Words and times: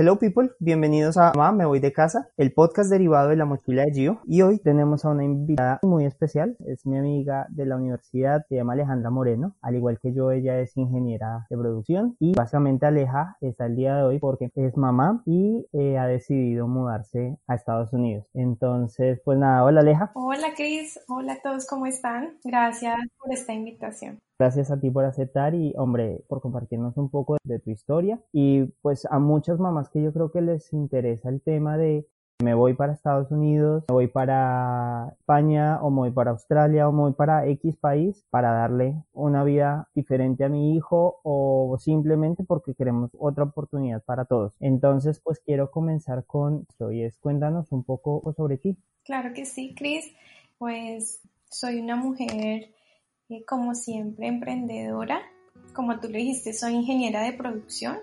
Hello 0.00 0.18
people, 0.18 0.48
bienvenidos 0.60 1.18
a 1.18 1.34
Mamá, 1.36 1.52
me 1.52 1.66
voy 1.66 1.78
de 1.78 1.92
casa, 1.92 2.30
el 2.38 2.54
podcast 2.54 2.88
derivado 2.88 3.28
de 3.28 3.36
la 3.36 3.44
mochila 3.44 3.84
de 3.84 3.92
Gio 3.92 4.22
y 4.24 4.40
hoy 4.40 4.58
tenemos 4.58 5.04
a 5.04 5.10
una 5.10 5.24
invitada 5.24 5.78
muy 5.82 6.06
especial, 6.06 6.56
es 6.66 6.86
mi 6.86 6.96
amiga 6.96 7.46
de 7.50 7.66
la 7.66 7.76
universidad, 7.76 8.46
se 8.48 8.54
llama 8.54 8.72
Alejandra 8.72 9.10
Moreno, 9.10 9.56
al 9.60 9.74
igual 9.74 9.98
que 10.00 10.14
yo 10.14 10.30
ella 10.30 10.58
es 10.58 10.74
ingeniera 10.78 11.46
de 11.50 11.58
producción 11.58 12.16
y 12.18 12.32
básicamente 12.32 12.86
Aleja 12.86 13.36
está 13.42 13.66
el 13.66 13.76
día 13.76 13.94
de 13.94 14.04
hoy 14.04 14.18
porque 14.18 14.50
es 14.54 14.74
mamá 14.74 15.22
y 15.26 15.66
eh, 15.74 15.98
ha 15.98 16.06
decidido 16.06 16.66
mudarse 16.66 17.36
a 17.46 17.54
Estados 17.54 17.92
Unidos. 17.92 18.24
Entonces, 18.32 19.20
pues 19.22 19.36
nada, 19.38 19.64
hola 19.64 19.80
Aleja. 19.82 20.12
Hola 20.14 20.54
Cris, 20.56 20.98
hola 21.08 21.34
a 21.34 21.42
todos, 21.42 21.66
¿cómo 21.66 21.84
están? 21.84 22.38
Gracias 22.42 22.96
por 23.18 23.34
esta 23.34 23.52
invitación. 23.52 24.18
Gracias 24.40 24.70
a 24.70 24.80
ti 24.80 24.90
por 24.90 25.04
aceptar 25.04 25.54
y, 25.54 25.74
hombre, 25.76 26.24
por 26.26 26.40
compartirnos 26.40 26.96
un 26.96 27.10
poco 27.10 27.36
de 27.44 27.58
tu 27.58 27.68
historia. 27.68 28.18
Y 28.32 28.62
pues 28.80 29.04
a 29.04 29.18
muchas 29.18 29.60
mamás 29.60 29.90
que 29.90 30.02
yo 30.02 30.14
creo 30.14 30.30
que 30.30 30.40
les 30.40 30.72
interesa 30.72 31.28
el 31.28 31.42
tema 31.42 31.76
de 31.76 32.06
me 32.42 32.54
voy 32.54 32.72
para 32.72 32.94
Estados 32.94 33.30
Unidos, 33.30 33.84
me 33.90 33.92
voy 33.92 34.06
para 34.06 35.14
España 35.18 35.78
o 35.82 35.90
me 35.90 35.96
voy 35.96 36.10
para 36.12 36.30
Australia 36.30 36.88
o 36.88 36.92
me 36.92 37.02
voy 37.02 37.12
para 37.12 37.46
X 37.48 37.76
país 37.76 38.24
para 38.30 38.52
darle 38.52 39.04
una 39.12 39.44
vida 39.44 39.90
diferente 39.94 40.42
a 40.44 40.48
mi 40.48 40.74
hijo 40.74 41.20
o 41.22 41.76
simplemente 41.78 42.42
porque 42.42 42.74
queremos 42.74 43.10
otra 43.18 43.44
oportunidad 43.44 44.02
para 44.04 44.24
todos. 44.24 44.54
Entonces, 44.58 45.20
pues 45.22 45.38
quiero 45.40 45.70
comenzar 45.70 46.24
con 46.24 46.64
esto 46.66 46.90
y 46.90 47.02
es 47.02 47.18
cuéntanos 47.18 47.72
un 47.72 47.84
poco 47.84 48.22
sobre 48.34 48.56
ti. 48.56 48.78
Claro 49.04 49.34
que 49.34 49.44
sí, 49.44 49.74
Cris. 49.74 50.10
Pues 50.56 51.20
soy 51.50 51.78
una 51.78 51.96
mujer 51.96 52.70
como 53.46 53.74
siempre, 53.74 54.26
emprendedora. 54.26 55.20
Como 55.72 55.98
tú 56.00 56.08
le 56.08 56.18
dijiste, 56.18 56.52
soy 56.52 56.74
ingeniera 56.74 57.22
de 57.22 57.32
producción, 57.32 57.98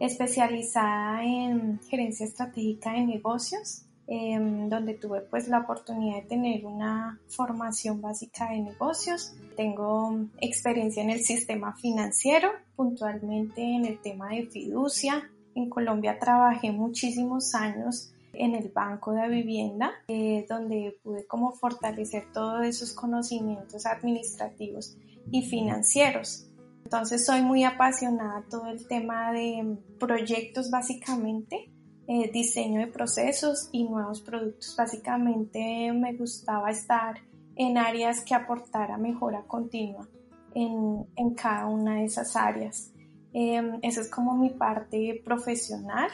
especializada 0.00 1.22
en 1.24 1.80
gerencia 1.88 2.26
estratégica 2.26 2.92
de 2.92 3.06
negocios, 3.06 3.84
em, 4.06 4.68
donde 4.68 4.94
tuve 4.94 5.20
pues 5.20 5.48
la 5.48 5.60
oportunidad 5.60 6.22
de 6.22 6.28
tener 6.28 6.66
una 6.66 7.20
formación 7.28 8.00
básica 8.00 8.50
de 8.50 8.60
negocios. 8.60 9.34
Tengo 9.56 10.26
experiencia 10.40 11.02
en 11.02 11.10
el 11.10 11.20
sistema 11.20 11.76
financiero, 11.76 12.50
puntualmente 12.74 13.62
en 13.62 13.84
el 13.84 14.00
tema 14.00 14.30
de 14.30 14.46
fiducia. 14.46 15.30
En 15.54 15.68
Colombia 15.68 16.18
trabajé 16.18 16.72
muchísimos 16.72 17.54
años 17.54 18.12
en 18.42 18.56
el 18.56 18.70
Banco 18.70 19.12
de 19.12 19.28
Vivienda, 19.28 19.92
eh, 20.08 20.44
donde 20.48 20.98
pude 21.04 21.24
como 21.28 21.52
fortalecer 21.52 22.24
todos 22.32 22.66
esos 22.66 22.92
conocimientos 22.92 23.86
administrativos 23.86 24.96
y 25.30 25.42
financieros. 25.42 26.48
Entonces 26.82 27.24
soy 27.24 27.42
muy 27.42 27.62
apasionada 27.62 28.44
todo 28.50 28.66
el 28.66 28.84
tema 28.88 29.30
de 29.30 29.78
proyectos 30.00 30.72
básicamente, 30.72 31.70
eh, 32.08 32.32
diseño 32.32 32.80
de 32.80 32.88
procesos 32.88 33.68
y 33.70 33.84
nuevos 33.84 34.20
productos. 34.22 34.74
Básicamente 34.76 35.92
me 35.92 36.14
gustaba 36.14 36.72
estar 36.72 37.20
en 37.54 37.78
áreas 37.78 38.24
que 38.24 38.34
aportara 38.34 38.98
mejora 38.98 39.44
continua 39.46 40.08
en, 40.52 41.06
en 41.14 41.34
cada 41.34 41.66
una 41.66 41.98
de 41.98 42.06
esas 42.06 42.34
áreas. 42.34 42.92
Eh, 43.34 43.78
esa 43.82 44.00
es 44.00 44.10
como 44.10 44.36
mi 44.36 44.50
parte 44.50 45.22
profesional 45.24 46.10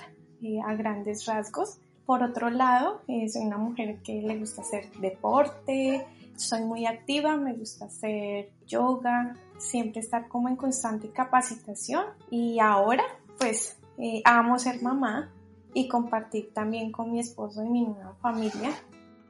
a 0.66 0.74
grandes 0.74 1.24
rasgos. 1.24 1.80
Por 2.08 2.22
otro 2.22 2.48
lado, 2.48 3.02
eh, 3.06 3.28
soy 3.28 3.42
una 3.42 3.58
mujer 3.58 3.98
que 4.02 4.22
le 4.22 4.38
gusta 4.38 4.62
hacer 4.62 4.90
deporte, 4.98 6.06
soy 6.36 6.62
muy 6.62 6.86
activa, 6.86 7.36
me 7.36 7.52
gusta 7.52 7.84
hacer 7.84 8.48
yoga, 8.66 9.36
siempre 9.58 10.00
estar 10.00 10.26
como 10.26 10.48
en 10.48 10.56
constante 10.56 11.10
capacitación 11.10 12.06
y 12.30 12.60
ahora 12.60 13.04
pues 13.36 13.76
eh, 13.98 14.22
amo 14.24 14.58
ser 14.58 14.80
mamá 14.80 15.30
y 15.74 15.86
compartir 15.86 16.50
también 16.54 16.92
con 16.92 17.12
mi 17.12 17.20
esposo 17.20 17.62
y 17.62 17.68
mi 17.68 17.84
nueva 17.84 18.14
familia. 18.22 18.70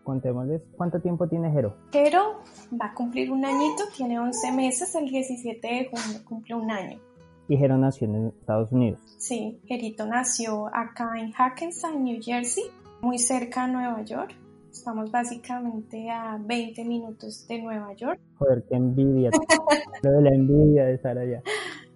Contémosles, 0.04 0.62
¿cuánto 0.76 1.00
tiempo 1.00 1.26
tiene 1.26 1.50
Jero? 1.50 1.74
Jero 1.90 2.44
va 2.80 2.86
a 2.86 2.94
cumplir 2.94 3.32
un 3.32 3.44
añito, 3.44 3.82
tiene 3.96 4.20
11 4.20 4.52
meses, 4.52 4.94
el 4.94 5.10
17 5.10 5.66
de 5.66 5.90
junio 5.90 6.20
cumple 6.24 6.54
un 6.54 6.70
año. 6.70 7.00
¿Y 7.48 7.56
Jero 7.56 7.78
nació 7.78 8.06
en 8.06 8.26
Estados 8.26 8.72
Unidos? 8.72 9.00
Sí, 9.16 9.58
Jerito 9.64 10.04
nació 10.06 10.66
acá 10.66 11.12
en 11.18 11.32
Hackensack, 11.32 11.94
New 11.94 12.20
Jersey, 12.22 12.64
muy 13.00 13.18
cerca 13.18 13.64
a 13.64 13.68
Nueva 13.68 14.02
York. 14.02 14.36
Estamos 14.70 15.10
básicamente 15.10 16.10
a 16.10 16.38
20 16.38 16.84
minutos 16.84 17.48
de 17.48 17.62
Nueva 17.62 17.94
York. 17.94 18.20
Joder, 18.38 18.64
qué 18.68 18.76
envidia. 18.76 19.30
Lo 20.02 20.12
de 20.12 20.22
la 20.22 20.34
envidia 20.34 20.84
de 20.84 20.94
estar 20.94 21.16
allá. 21.16 21.42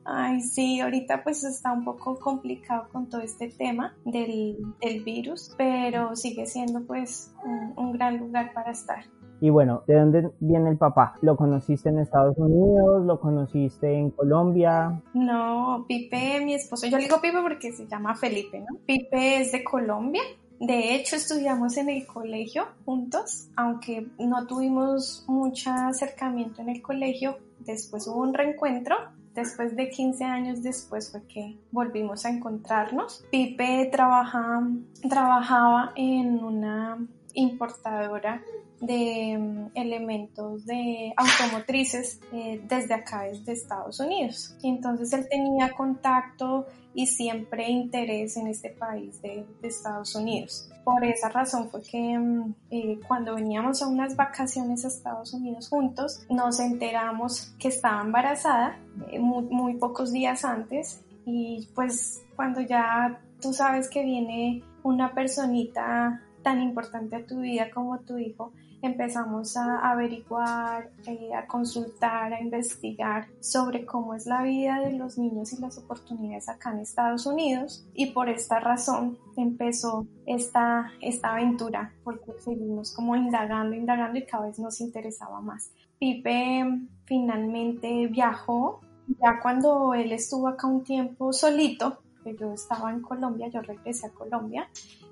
Ay, 0.04 0.40
sí, 0.40 0.80
ahorita 0.80 1.22
pues 1.22 1.44
está 1.44 1.70
un 1.72 1.84
poco 1.84 2.18
complicado 2.18 2.88
con 2.90 3.10
todo 3.10 3.20
este 3.20 3.48
tema 3.50 3.94
del, 4.06 4.56
del 4.80 5.04
virus, 5.04 5.54
pero 5.58 6.16
sigue 6.16 6.46
siendo 6.46 6.82
pues 6.86 7.30
un, 7.44 7.74
un 7.76 7.92
gran 7.92 8.16
lugar 8.16 8.52
para 8.54 8.72
estar. 8.72 9.04
Y 9.42 9.50
bueno, 9.50 9.82
¿de 9.88 9.96
dónde 9.96 10.30
viene 10.38 10.70
el 10.70 10.78
papá? 10.78 11.16
¿Lo 11.20 11.36
conociste 11.36 11.88
en 11.88 11.98
Estados 11.98 12.38
Unidos? 12.38 13.04
¿Lo 13.04 13.18
conociste 13.18 13.92
en 13.92 14.10
Colombia? 14.10 15.02
No, 15.14 15.84
Pipe, 15.88 16.40
mi 16.44 16.54
esposo, 16.54 16.86
yo 16.86 16.96
le 16.96 17.02
digo 17.02 17.20
Pipe 17.20 17.42
porque 17.42 17.72
se 17.72 17.88
llama 17.88 18.14
Felipe, 18.14 18.60
¿no? 18.60 18.78
Pipe 18.86 19.40
es 19.40 19.50
de 19.50 19.64
Colombia. 19.64 20.22
De 20.60 20.94
hecho, 20.94 21.16
estudiamos 21.16 21.76
en 21.76 21.88
el 21.88 22.06
colegio 22.06 22.68
juntos, 22.84 23.48
aunque 23.56 24.06
no 24.20 24.46
tuvimos 24.46 25.24
mucho 25.26 25.72
acercamiento 25.72 26.62
en 26.62 26.68
el 26.68 26.80
colegio. 26.80 27.38
Después 27.58 28.06
hubo 28.06 28.22
un 28.22 28.34
reencuentro 28.34 28.94
después 29.34 29.74
de 29.74 29.88
15 29.88 30.24
años 30.24 30.62
después 30.62 31.10
fue 31.10 31.26
que 31.26 31.56
volvimos 31.70 32.26
a 32.26 32.30
encontrarnos. 32.30 33.24
Pipe 33.30 33.88
trabaja, 33.90 34.62
trabajaba 35.08 35.92
en 35.96 36.44
una 36.44 36.98
importadora 37.34 38.42
de 38.82 39.38
mm, 39.38 39.70
elementos 39.74 40.66
de 40.66 41.14
automotrices 41.16 42.20
eh, 42.32 42.60
desde 42.68 42.94
acá, 42.94 43.22
desde 43.22 43.52
Estados 43.52 44.00
Unidos. 44.00 44.56
Entonces 44.62 45.12
él 45.12 45.26
tenía 45.30 45.70
contacto 45.70 46.66
y 46.92 47.06
siempre 47.06 47.70
interés 47.70 48.36
en 48.36 48.48
este 48.48 48.70
país 48.70 49.22
de, 49.22 49.46
Estados 49.62 50.14
Unidos. 50.16 50.68
Por 50.84 51.04
esa 51.04 51.28
razón 51.28 51.70
fue 51.70 51.80
que 51.82 52.18
mm, 52.18 52.54
eh, 52.70 53.00
cuando 53.06 53.36
veníamos 53.36 53.80
a 53.82 53.86
unas 53.86 54.16
vacaciones 54.16 54.84
a 54.84 54.88
Estados 54.88 55.32
Unidos 55.32 55.68
juntos, 55.68 56.26
nos 56.28 56.58
enteramos 56.58 57.54
que 57.60 57.68
estaba 57.68 58.02
embarazada 58.02 58.78
eh, 59.10 59.20
muy, 59.20 59.44
muy 59.44 59.74
pocos 59.74 60.12
días 60.12 60.44
antes 60.44 61.04
y 61.24 61.68
pues 61.74 62.24
cuando 62.34 62.60
ya 62.60 63.20
tú 63.40 63.52
sabes 63.52 63.88
que 63.88 64.02
viene 64.02 64.64
una 64.82 65.14
personita 65.14 66.20
tan 66.42 66.60
importante 66.60 67.14
a 67.16 67.24
tu 67.24 67.40
vida 67.40 67.70
como 67.70 68.00
tu 68.00 68.18
hijo, 68.18 68.52
empezamos 68.82 69.56
a 69.56 69.78
averiguar, 69.90 70.90
eh, 71.06 71.32
a 71.34 71.46
consultar, 71.46 72.32
a 72.34 72.40
investigar 72.40 73.28
sobre 73.40 73.86
cómo 73.86 74.14
es 74.14 74.26
la 74.26 74.42
vida 74.42 74.80
de 74.80 74.92
los 74.92 75.18
niños 75.18 75.52
y 75.52 75.60
las 75.60 75.78
oportunidades 75.78 76.48
acá 76.48 76.72
en 76.72 76.80
Estados 76.80 77.26
Unidos 77.26 77.86
y 77.94 78.06
por 78.10 78.28
esta 78.28 78.60
razón 78.60 79.18
empezó 79.36 80.06
esta, 80.26 80.92
esta 81.00 81.32
aventura 81.32 81.94
porque 82.02 82.32
seguimos 82.40 82.92
como 82.92 83.16
indagando, 83.16 83.76
indagando 83.76 84.18
y 84.18 84.26
cada 84.26 84.46
vez 84.46 84.58
nos 84.58 84.80
interesaba 84.80 85.40
más. 85.40 85.70
Pipe 85.98 86.64
finalmente 87.04 88.08
viajó, 88.08 88.80
ya 89.06 89.38
cuando 89.40 89.94
él 89.94 90.10
estuvo 90.12 90.48
acá 90.48 90.66
un 90.66 90.82
tiempo 90.82 91.32
solito, 91.32 92.02
que 92.22 92.36
yo 92.36 92.52
estaba 92.52 92.90
en 92.90 93.02
Colombia, 93.02 93.48
yo 93.48 93.60
regresé 93.62 94.06
a 94.06 94.10
Colombia, 94.10 94.68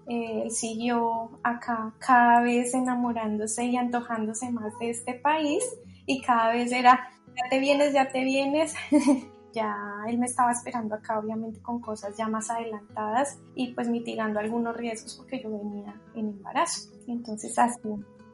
él 0.07 0.43
eh, 0.47 0.51
siguió 0.51 1.31
acá 1.43 1.95
cada 1.99 2.43
vez 2.43 2.75
enamorándose 2.75 3.65
y 3.65 3.77
antojándose 3.77 4.51
más 4.51 4.79
de 4.79 4.91
este 4.91 5.15
país 5.15 5.63
y 6.07 6.21
cada 6.23 6.53
vez 6.53 6.73
era, 6.73 7.09
ya 7.29 7.49
te 7.49 7.61
vienes, 7.61 7.93
ya 7.93 8.09
te 8.09 8.25
vienes. 8.25 8.75
ya 9.53 9.77
él 10.09 10.19
me 10.19 10.27
estaba 10.27 10.53
esperando 10.53 10.95
acá 10.95 11.19
obviamente 11.19 11.61
con 11.61 11.81
cosas 11.81 12.17
ya 12.17 12.29
más 12.29 12.51
adelantadas 12.51 13.41
y 13.55 13.73
pues 13.75 13.89
mitigando 13.89 14.39
algunos 14.39 14.77
riesgos 14.77 15.17
porque 15.17 15.43
yo 15.43 15.51
venía 15.51 15.95
en 16.15 16.29
embarazo. 16.29 16.91
Entonces 17.07 17.59
así. 17.59 17.89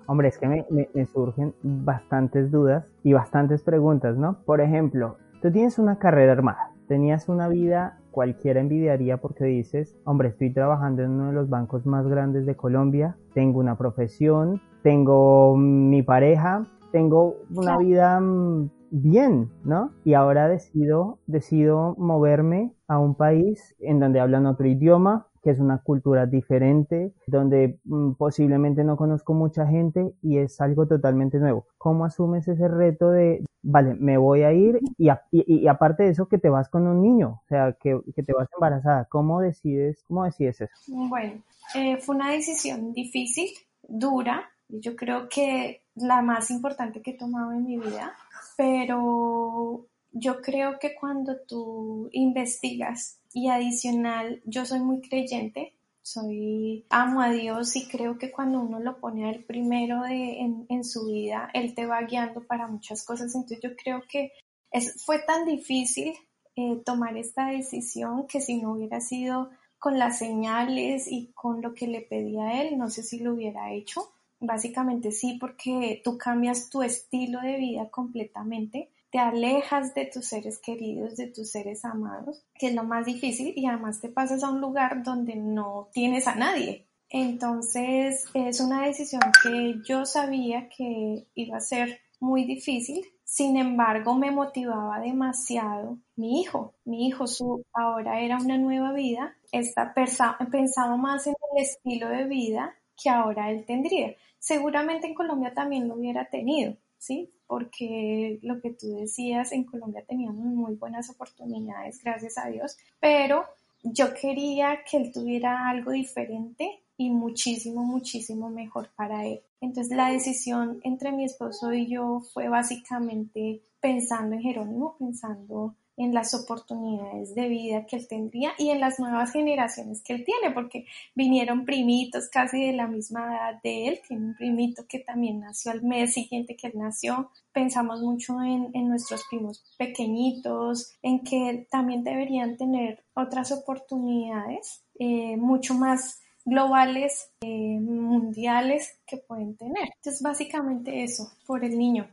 Hombre, 0.06 0.28
es 0.28 0.38
que 0.38 0.46
me, 0.46 0.64
me 0.70 1.06
surgen 1.06 1.54
bastantes 1.62 2.50
dudas 2.50 2.86
y 3.02 3.12
bastantes 3.12 3.62
preguntas, 3.62 4.16
¿no? 4.16 4.38
Por 4.44 4.60
ejemplo, 4.60 5.18
tú 5.42 5.50
tienes 5.50 5.78
una 5.78 5.98
carrera 5.98 6.32
armada, 6.32 6.72
tenías 6.86 7.28
una 7.28 7.48
vida 7.48 7.98
cualquiera 8.16 8.60
envidiaría 8.60 9.18
porque 9.18 9.44
dices, 9.44 9.94
hombre, 10.04 10.28
estoy 10.28 10.50
trabajando 10.50 11.02
en 11.02 11.10
uno 11.10 11.26
de 11.26 11.32
los 11.34 11.50
bancos 11.50 11.84
más 11.84 12.08
grandes 12.08 12.46
de 12.46 12.56
Colombia, 12.56 13.14
tengo 13.34 13.60
una 13.60 13.76
profesión, 13.76 14.62
tengo 14.82 15.54
mi 15.54 16.02
pareja, 16.02 16.64
tengo 16.92 17.36
una 17.54 17.76
vida 17.76 18.18
mm, 18.18 18.70
bien, 18.90 19.50
¿no? 19.64 19.90
Y 20.02 20.14
ahora 20.14 20.48
decido, 20.48 21.18
decido 21.26 21.94
moverme 21.98 22.72
a 22.88 22.98
un 22.98 23.16
país 23.16 23.76
en 23.80 24.00
donde 24.00 24.20
hablan 24.20 24.46
otro 24.46 24.66
idioma, 24.66 25.26
que 25.46 25.52
es 25.52 25.60
una 25.60 25.78
cultura 25.78 26.26
diferente, 26.26 27.14
donde 27.28 27.78
mm, 27.84 28.14
posiblemente 28.14 28.82
no 28.82 28.96
conozco 28.96 29.32
mucha 29.32 29.64
gente 29.64 30.12
y 30.20 30.38
es 30.38 30.60
algo 30.60 30.88
totalmente 30.88 31.38
nuevo. 31.38 31.68
¿Cómo 31.78 32.04
asumes 32.04 32.48
ese 32.48 32.66
reto 32.66 33.10
de, 33.10 33.44
vale, 33.62 33.94
me 33.94 34.18
voy 34.18 34.42
a 34.42 34.52
ir 34.52 34.80
y, 34.98 35.08
y, 35.30 35.68
aparte 35.68 36.02
de 36.02 36.10
eso 36.10 36.26
que 36.26 36.38
te 36.38 36.48
vas 36.48 36.68
con 36.68 36.88
un 36.88 37.00
niño, 37.00 37.42
o 37.44 37.46
sea, 37.48 37.76
que, 37.80 37.96
te 38.26 38.32
vas 38.32 38.48
embarazada? 38.54 39.04
¿Cómo 39.04 39.40
decides, 39.40 40.02
cómo 40.08 40.24
decides 40.24 40.62
eso? 40.62 40.74
Bueno, 40.88 41.40
eh, 41.76 41.98
fue 41.98 42.16
una 42.16 42.32
decisión 42.32 42.92
difícil, 42.92 43.48
dura, 43.86 44.50
yo 44.68 44.96
creo 44.96 45.28
que 45.28 45.84
la 45.94 46.22
más 46.22 46.50
importante 46.50 47.02
que 47.02 47.12
he 47.12 47.16
tomado 47.16 47.52
en 47.52 47.62
mi 47.62 47.78
vida, 47.78 48.14
pero 48.56 49.86
yo 50.10 50.40
creo 50.40 50.80
que 50.80 50.96
cuando 50.96 51.36
tú 51.46 52.08
investigas 52.10 53.20
y 53.36 53.50
adicional, 53.50 54.40
yo 54.46 54.64
soy 54.64 54.80
muy 54.80 55.02
creyente, 55.02 55.74
soy 56.00 56.86
amo 56.88 57.20
a 57.20 57.28
Dios 57.28 57.76
y 57.76 57.86
creo 57.86 58.16
que 58.16 58.32
cuando 58.32 58.60
uno 58.60 58.80
lo 58.80 58.98
pone 58.98 59.28
al 59.28 59.44
primero 59.44 60.00
de, 60.04 60.40
en, 60.70 60.84
su 60.84 61.04
vida, 61.04 61.50
Él 61.52 61.74
te 61.74 61.84
va 61.84 62.00
guiando 62.00 62.46
para 62.46 62.66
muchas 62.66 63.04
cosas. 63.04 63.34
Entonces 63.34 63.60
yo 63.62 63.76
creo 63.76 64.02
que 64.08 64.32
es, 64.70 65.04
fue 65.04 65.18
tan 65.18 65.44
difícil 65.44 66.14
eh, 66.54 66.80
tomar 66.82 67.18
esta 67.18 67.48
decisión 67.48 68.26
que 68.26 68.40
si 68.40 68.56
no 68.56 68.72
hubiera 68.72 69.02
sido 69.02 69.50
con 69.78 69.98
las 69.98 70.16
señales 70.16 71.06
y 71.06 71.30
con 71.34 71.60
lo 71.60 71.74
que 71.74 71.88
le 71.88 72.00
pedía 72.00 72.44
a 72.44 72.62
Él, 72.62 72.78
no 72.78 72.88
sé 72.88 73.02
si 73.02 73.18
lo 73.18 73.34
hubiera 73.34 73.70
hecho. 73.70 74.14
Básicamente 74.40 75.12
sí, 75.12 75.36
porque 75.38 76.00
tú 76.02 76.16
cambias 76.16 76.70
tu 76.70 76.82
estilo 76.82 77.42
de 77.42 77.58
vida 77.58 77.90
completamente, 77.90 78.88
te 79.16 79.22
alejas 79.22 79.94
de 79.94 80.04
tus 80.04 80.26
seres 80.26 80.58
queridos, 80.58 81.16
de 81.16 81.28
tus 81.28 81.50
seres 81.50 81.86
amados, 81.86 82.44
que 82.54 82.66
es 82.66 82.74
lo 82.74 82.84
más 82.84 83.06
difícil, 83.06 83.54
y 83.56 83.64
además 83.64 83.98
te 83.98 84.10
pasas 84.10 84.44
a 84.44 84.50
un 84.50 84.60
lugar 84.60 85.02
donde 85.02 85.36
no 85.36 85.88
tienes 85.90 86.28
a 86.28 86.34
nadie. 86.34 86.86
Entonces 87.08 88.26
es 88.34 88.60
una 88.60 88.84
decisión 88.84 89.22
que 89.42 89.76
yo 89.88 90.04
sabía 90.04 90.68
que 90.68 91.28
iba 91.34 91.56
a 91.56 91.62
ser 91.62 91.98
muy 92.20 92.44
difícil, 92.44 93.06
sin 93.24 93.56
embargo 93.56 94.14
me 94.14 94.30
motivaba 94.30 95.00
demasiado 95.00 95.96
mi 96.14 96.42
hijo. 96.42 96.74
Mi 96.84 97.06
hijo 97.06 97.26
su, 97.26 97.64
ahora 97.72 98.20
era 98.20 98.36
una 98.36 98.58
nueva 98.58 98.92
vida, 98.92 99.34
esta 99.50 99.94
pensaba 99.94 100.96
más 100.98 101.26
en 101.26 101.36
el 101.54 101.62
estilo 101.62 102.10
de 102.10 102.24
vida 102.24 102.74
que 103.02 103.08
ahora 103.08 103.50
él 103.50 103.64
tendría. 103.64 104.14
Seguramente 104.38 105.06
en 105.06 105.14
Colombia 105.14 105.54
también 105.54 105.88
lo 105.88 105.94
hubiera 105.94 106.28
tenido, 106.28 106.76
¿sí? 106.98 107.32
Porque 107.46 108.38
lo 108.42 108.60
que 108.60 108.70
tú 108.70 108.96
decías, 108.96 109.52
en 109.52 109.64
Colombia 109.64 110.04
teníamos 110.06 110.44
muy 110.44 110.74
buenas 110.74 111.10
oportunidades, 111.10 112.02
gracias 112.02 112.38
a 112.38 112.48
Dios, 112.48 112.76
pero 113.00 113.44
yo 113.82 114.12
quería 114.14 114.80
que 114.88 114.96
él 114.96 115.12
tuviera 115.12 115.68
algo 115.68 115.92
diferente 115.92 116.82
y 116.96 117.10
muchísimo, 117.10 117.84
muchísimo 117.84 118.50
mejor 118.50 118.90
para 118.96 119.26
él. 119.26 119.40
Entonces 119.60 119.96
la 119.96 120.10
decisión 120.10 120.80
entre 120.82 121.12
mi 121.12 121.24
esposo 121.24 121.72
y 121.72 121.86
yo 121.86 122.20
fue 122.32 122.48
básicamente 122.48 123.62
pensando 123.80 124.34
en 124.34 124.42
Jerónimo, 124.42 124.96
pensando 124.98 125.74
en 125.96 126.12
las 126.12 126.34
oportunidades 126.34 127.34
de 127.34 127.48
vida 127.48 127.86
que 127.86 127.96
él 127.96 128.06
tendría 128.08 128.52
y 128.58 128.70
en 128.70 128.80
las 128.80 128.98
nuevas 128.98 129.32
generaciones 129.32 130.02
que 130.02 130.12
él 130.14 130.24
tiene, 130.24 130.54
porque 130.54 130.86
vinieron 131.14 131.64
primitos 131.64 132.28
casi 132.28 132.66
de 132.66 132.72
la 132.72 132.86
misma 132.86 133.34
edad 133.34 133.60
de 133.62 133.88
él, 133.88 134.00
tiene 134.06 134.26
un 134.26 134.34
primito 134.34 134.84
que 134.86 134.98
también 134.98 135.40
nació 135.40 135.72
al 135.72 135.82
mes 135.82 136.12
siguiente 136.12 136.56
que 136.56 136.68
él 136.68 136.74
nació, 136.76 137.30
pensamos 137.52 138.02
mucho 138.02 138.40
en, 138.42 138.70
nuestros 138.86 139.24
primos 139.30 139.64
pequeñitos, 139.78 140.92
en 141.02 141.24
que 141.24 141.66
también 141.70 142.04
deberían 142.04 142.56
tener 142.56 143.04
otras 143.14 143.50
oportunidades 143.52 144.84
eh, 144.98 145.36
mucho 145.36 145.74
más 145.74 146.20
globales, 146.44 147.30
eh, 147.40 147.80
mundiales 147.80 149.00
que 149.06 149.16
pueden 149.16 149.56
tener. 149.56 149.88
Entonces, 149.96 150.22
básicamente 150.22 151.02
eso, 151.02 151.32
por 151.46 151.64
el 151.64 151.76
niño. 151.76 152.08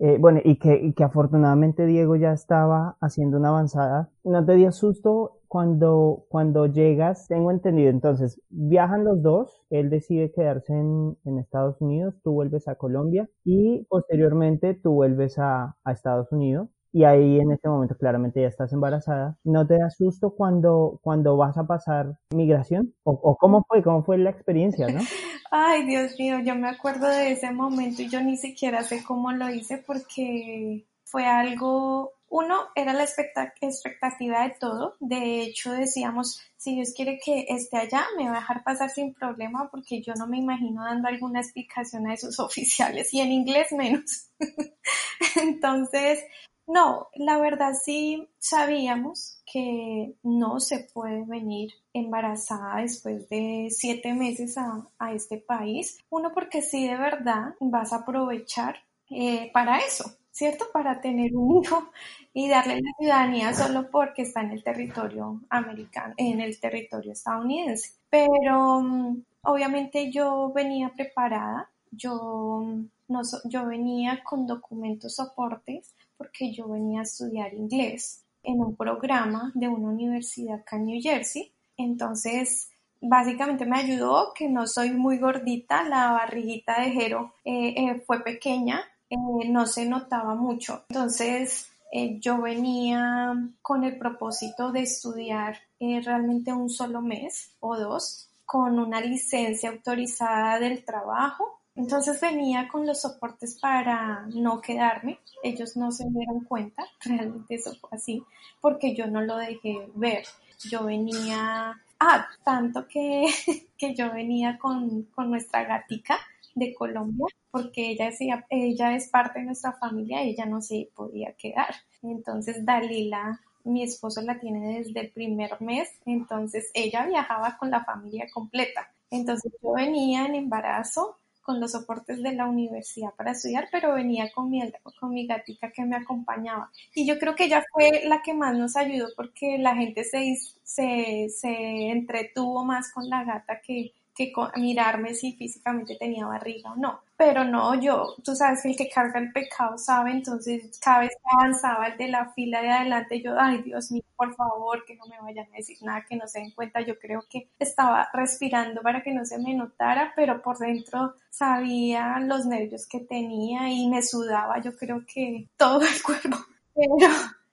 Eh, 0.00 0.18
bueno, 0.18 0.40
y 0.44 0.58
que, 0.58 0.92
que 0.94 1.04
afortunadamente 1.04 1.86
Diego 1.86 2.16
ya 2.16 2.32
estaba 2.32 2.96
haciendo 3.00 3.38
una 3.38 3.48
avanzada. 3.50 4.10
¿No 4.24 4.44
te 4.44 4.54
dio 4.54 4.72
susto 4.72 5.38
cuando, 5.48 6.24
cuando 6.28 6.66
llegas? 6.66 7.28
Tengo 7.28 7.50
entendido, 7.52 7.90
entonces, 7.90 8.40
viajan 8.50 9.04
los 9.04 9.22
dos, 9.22 9.62
él 9.70 9.90
decide 9.90 10.32
quedarse 10.32 10.72
en, 10.74 11.16
en 11.24 11.38
Estados 11.38 11.80
Unidos, 11.80 12.14
tú 12.24 12.32
vuelves 12.32 12.66
a 12.68 12.74
Colombia 12.74 13.28
y 13.44 13.84
posteriormente 13.88 14.74
tú 14.74 14.92
vuelves 14.94 15.38
a, 15.38 15.76
a 15.84 15.92
Estados 15.92 16.32
Unidos 16.32 16.68
y 16.94 17.02
ahí 17.02 17.40
en 17.40 17.50
este 17.50 17.68
momento 17.68 17.96
claramente 17.96 18.40
ya 18.40 18.46
estás 18.46 18.72
embarazada, 18.72 19.36
¿no 19.42 19.66
te 19.66 19.78
da 19.78 19.90
susto 19.90 20.30
cuando, 20.30 21.00
cuando 21.02 21.36
vas 21.36 21.58
a 21.58 21.66
pasar 21.66 22.20
migración? 22.32 22.94
¿O, 23.02 23.36
cómo 23.36 23.64
fue? 23.66 23.82
¿Cómo 23.82 24.04
fue 24.04 24.16
la 24.16 24.30
experiencia, 24.30 24.86
no? 24.86 25.00
Ay, 25.50 25.86
Dios 25.86 26.12
mío, 26.20 26.38
yo 26.44 26.54
me 26.54 26.68
acuerdo 26.68 27.08
de 27.08 27.32
ese 27.32 27.50
momento 27.50 28.00
y 28.00 28.08
yo 28.08 28.20
ni 28.20 28.36
siquiera 28.36 28.84
sé 28.84 29.02
cómo 29.02 29.32
lo 29.32 29.50
hice 29.50 29.82
porque 29.84 30.86
fue 31.02 31.26
algo, 31.26 32.12
uno, 32.28 32.60
era 32.76 32.92
la 32.92 33.02
expectativa 33.02 34.44
de 34.44 34.54
todo, 34.60 34.94
de 35.00 35.42
hecho 35.42 35.72
decíamos, 35.72 36.40
si 36.56 36.76
Dios 36.76 36.92
quiere 36.94 37.18
que 37.18 37.46
esté 37.48 37.76
allá, 37.76 38.04
me 38.16 38.26
va 38.28 38.36
a 38.36 38.40
dejar 38.40 38.62
pasar 38.62 38.88
sin 38.90 39.14
problema 39.14 39.68
porque 39.68 40.00
yo 40.00 40.14
no 40.16 40.28
me 40.28 40.38
imagino 40.38 40.84
dando 40.84 41.08
alguna 41.08 41.40
explicación 41.40 42.06
a 42.06 42.14
esos 42.14 42.38
oficiales 42.38 43.12
y 43.12 43.20
en 43.20 43.32
inglés 43.32 43.72
menos. 43.72 44.30
Entonces, 45.42 46.20
no, 46.66 47.08
la 47.14 47.38
verdad 47.38 47.74
sí 47.74 48.28
sabíamos 48.38 49.42
que 49.50 50.14
no 50.22 50.60
se 50.60 50.88
puede 50.94 51.24
venir 51.24 51.72
embarazada 51.92 52.80
después 52.80 53.28
de 53.28 53.68
siete 53.70 54.14
meses 54.14 54.56
a, 54.56 55.12
este 55.12 55.36
país. 55.38 55.98
Uno, 56.08 56.32
porque 56.32 56.62
sí 56.62 56.88
de 56.88 56.96
verdad 56.96 57.54
vas 57.60 57.92
a 57.92 57.96
aprovechar 57.96 58.76
eh, 59.10 59.50
para 59.52 59.78
eso, 59.78 60.16
¿cierto? 60.30 60.64
Para 60.72 61.00
tener 61.02 61.36
un 61.36 61.62
hijo 61.62 61.90
y 62.32 62.48
darle 62.48 62.76
la 62.76 62.92
ciudadanía 62.98 63.54
solo 63.54 63.90
porque 63.90 64.22
está 64.22 64.40
en 64.40 64.52
el 64.52 64.64
territorio 64.64 65.42
americano, 65.50 66.14
en 66.16 66.40
el 66.40 66.58
territorio 66.58 67.12
estadounidense. 67.12 67.92
Pero 68.08 68.80
mm, 68.80 69.22
obviamente 69.42 70.10
yo 70.10 70.50
venía 70.54 70.88
preparada, 70.96 71.70
yo, 71.90 72.62
mm, 72.64 72.88
no, 73.08 73.20
yo 73.44 73.66
venía 73.66 74.24
con 74.24 74.46
documentos 74.46 75.16
soportes 75.16 75.94
porque 76.16 76.52
yo 76.52 76.68
venía 76.68 77.00
a 77.00 77.04
estudiar 77.04 77.54
inglés 77.54 78.24
en 78.42 78.60
un 78.60 78.76
programa 78.76 79.50
de 79.54 79.68
una 79.68 79.88
universidad 79.88 80.60
acá 80.60 80.76
en 80.76 80.86
New 80.86 81.00
Jersey. 81.02 81.52
Entonces, 81.76 82.70
básicamente 83.00 83.66
me 83.66 83.78
ayudó 83.78 84.32
que 84.34 84.48
no 84.48 84.66
soy 84.66 84.90
muy 84.90 85.18
gordita, 85.18 85.88
la 85.88 86.12
barriguita 86.12 86.80
de 86.80 86.90
Jero 86.90 87.34
eh, 87.44 87.74
eh, 87.76 88.02
fue 88.06 88.22
pequeña, 88.22 88.82
eh, 89.10 89.16
no 89.48 89.66
se 89.66 89.86
notaba 89.86 90.34
mucho. 90.34 90.84
Entonces, 90.88 91.70
yo 92.18 92.42
venía 92.42 93.36
con 93.62 93.84
el 93.84 93.96
propósito 93.98 94.72
de 94.72 94.82
estudiar 94.82 95.58
realmente 95.78 96.52
un 96.52 96.68
solo 96.68 97.00
mes 97.00 97.52
o 97.60 97.76
dos 97.76 98.28
con 98.44 98.80
una 98.80 99.00
licencia 99.00 99.70
autorizada 99.70 100.58
del 100.58 100.84
trabajo 100.84 101.60
entonces 101.76 102.20
venía 102.20 102.68
con 102.68 102.86
los 102.86 103.00
soportes 103.00 103.58
para 103.60 104.26
no 104.34 104.60
quedarme. 104.60 105.18
Ellos 105.42 105.76
no 105.76 105.90
se 105.90 106.08
dieron 106.08 106.44
cuenta, 106.44 106.84
realmente 107.04 107.56
eso 107.56 107.74
fue 107.80 107.90
así, 107.92 108.22
porque 108.60 108.94
yo 108.94 109.06
no 109.06 109.20
lo 109.22 109.36
dejé 109.36 109.88
ver. 109.94 110.24
Yo 110.70 110.84
venía, 110.84 111.80
ah, 112.00 112.26
tanto 112.44 112.86
que, 112.86 113.26
que 113.78 113.94
yo 113.94 114.12
venía 114.12 114.58
con, 114.58 115.02
con 115.14 115.30
nuestra 115.30 115.64
gatica 115.64 116.18
de 116.54 116.72
Colombia, 116.74 117.26
porque 117.50 117.90
ella, 117.90 118.06
decía, 118.06 118.46
ella 118.48 118.94
es 118.94 119.08
parte 119.08 119.40
de 119.40 119.46
nuestra 119.46 119.72
familia 119.72 120.24
y 120.24 120.30
ella 120.30 120.46
no 120.46 120.62
se 120.62 120.88
podía 120.94 121.32
quedar. 121.32 121.74
Entonces 122.02 122.64
Dalila, 122.64 123.40
mi 123.64 123.82
esposo 123.82 124.20
la 124.22 124.38
tiene 124.38 124.78
desde 124.78 125.00
el 125.00 125.10
primer 125.10 125.60
mes, 125.60 125.88
entonces 126.06 126.70
ella 126.74 127.06
viajaba 127.06 127.56
con 127.58 127.70
la 127.70 127.84
familia 127.84 128.26
completa. 128.32 128.88
Entonces 129.10 129.52
yo 129.62 129.72
venía 129.72 130.26
en 130.26 130.34
embarazo, 130.34 131.18
con 131.44 131.60
los 131.60 131.72
soportes 131.72 132.22
de 132.22 132.32
la 132.32 132.46
universidad 132.46 133.14
para 133.14 133.32
estudiar, 133.32 133.68
pero 133.70 133.94
venía 133.94 134.32
con 134.32 134.50
mi, 134.50 134.62
con 134.98 135.14
gatica 135.26 135.70
que 135.70 135.84
me 135.84 135.96
acompañaba. 135.96 136.70
Y 136.94 137.06
yo 137.06 137.18
creo 137.18 137.36
que 137.36 137.44
ella 137.44 137.62
fue 137.72 138.02
la 138.06 138.22
que 138.22 138.34
más 138.34 138.56
nos 138.56 138.76
ayudó 138.76 139.08
porque 139.14 139.58
la 139.58 139.76
gente 139.76 140.02
se, 140.04 140.36
se, 140.62 141.28
se 141.28 141.90
entretuvo 141.90 142.64
más 142.64 142.90
con 142.92 143.08
la 143.08 143.24
gata 143.24 143.60
que, 143.60 143.92
que 144.14 144.32
con, 144.32 144.50
mirarme 144.56 145.14
si 145.14 145.32
físicamente 145.32 145.96
tenía 145.96 146.26
barriga 146.26 146.72
o 146.72 146.76
no. 146.76 147.00
Pero 147.24 147.42
no, 147.42 147.74
yo, 147.80 148.14
tú 148.22 148.36
sabes 148.36 148.60
que 148.60 148.68
el 148.68 148.76
que 148.76 148.90
carga 148.90 149.18
el 149.18 149.32
pecado 149.32 149.78
sabe, 149.78 150.10
entonces 150.10 150.78
cada 150.78 151.00
vez 151.00 151.08
que 151.08 151.30
avanzaba 151.32 151.86
el 151.86 151.96
de 151.96 152.08
la 152.08 152.30
fila 152.34 152.60
de 152.60 152.68
adelante, 152.68 153.22
yo, 153.22 153.34
ay 153.40 153.62
Dios 153.62 153.90
mío, 153.90 154.02
por 154.14 154.34
favor, 154.34 154.84
que 154.84 154.94
no 154.96 155.06
me 155.06 155.18
vayan 155.22 155.46
a 155.50 155.56
decir 155.56 155.78
nada, 155.80 156.04
que 156.06 156.16
no 156.16 156.28
se 156.28 156.40
den 156.40 156.50
cuenta, 156.50 156.82
yo 156.82 156.98
creo 156.98 157.24
que 157.30 157.48
estaba 157.58 158.10
respirando 158.12 158.82
para 158.82 159.02
que 159.02 159.14
no 159.14 159.24
se 159.24 159.38
me 159.38 159.54
notara, 159.54 160.12
pero 160.14 160.42
por 160.42 160.58
dentro 160.58 161.14
sabía 161.30 162.18
los 162.20 162.44
nervios 162.44 162.86
que 162.86 163.00
tenía 163.00 163.70
y 163.70 163.88
me 163.88 164.02
sudaba, 164.02 164.60
yo 164.60 164.76
creo 164.76 165.06
que 165.06 165.48
todo 165.56 165.80
el 165.80 166.02
cuerpo, 166.04 166.36
pero 166.74 166.96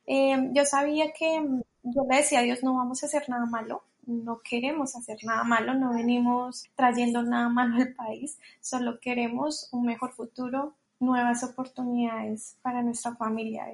eh, 0.06 0.50
yo 0.52 0.66
sabía 0.66 1.14
que 1.18 1.42
yo 1.84 2.02
le 2.10 2.18
decía 2.18 2.40
a 2.40 2.44
Dios, 2.44 2.62
no 2.62 2.76
vamos 2.76 3.04
a 3.04 3.06
hacer 3.06 3.30
nada 3.30 3.46
malo, 3.46 3.84
no 4.06 4.40
queremos 4.44 4.96
hacer 4.96 5.18
nada 5.24 5.44
malo, 5.44 5.74
no 5.74 5.94
venimos 5.94 6.66
trayendo 6.76 7.24
nada 7.24 7.50
malo 7.50 7.76
al 7.78 7.94
país, 7.94 8.40
solo 8.60 9.00
queremos 9.00 9.70
un 9.72 9.86
mejor 9.86 10.12
futuro, 10.12 10.76
nuevas 11.00 11.44
oportunidades 11.44 12.58
para 12.62 12.84
nuestra 12.84 13.16
familia. 13.16 13.66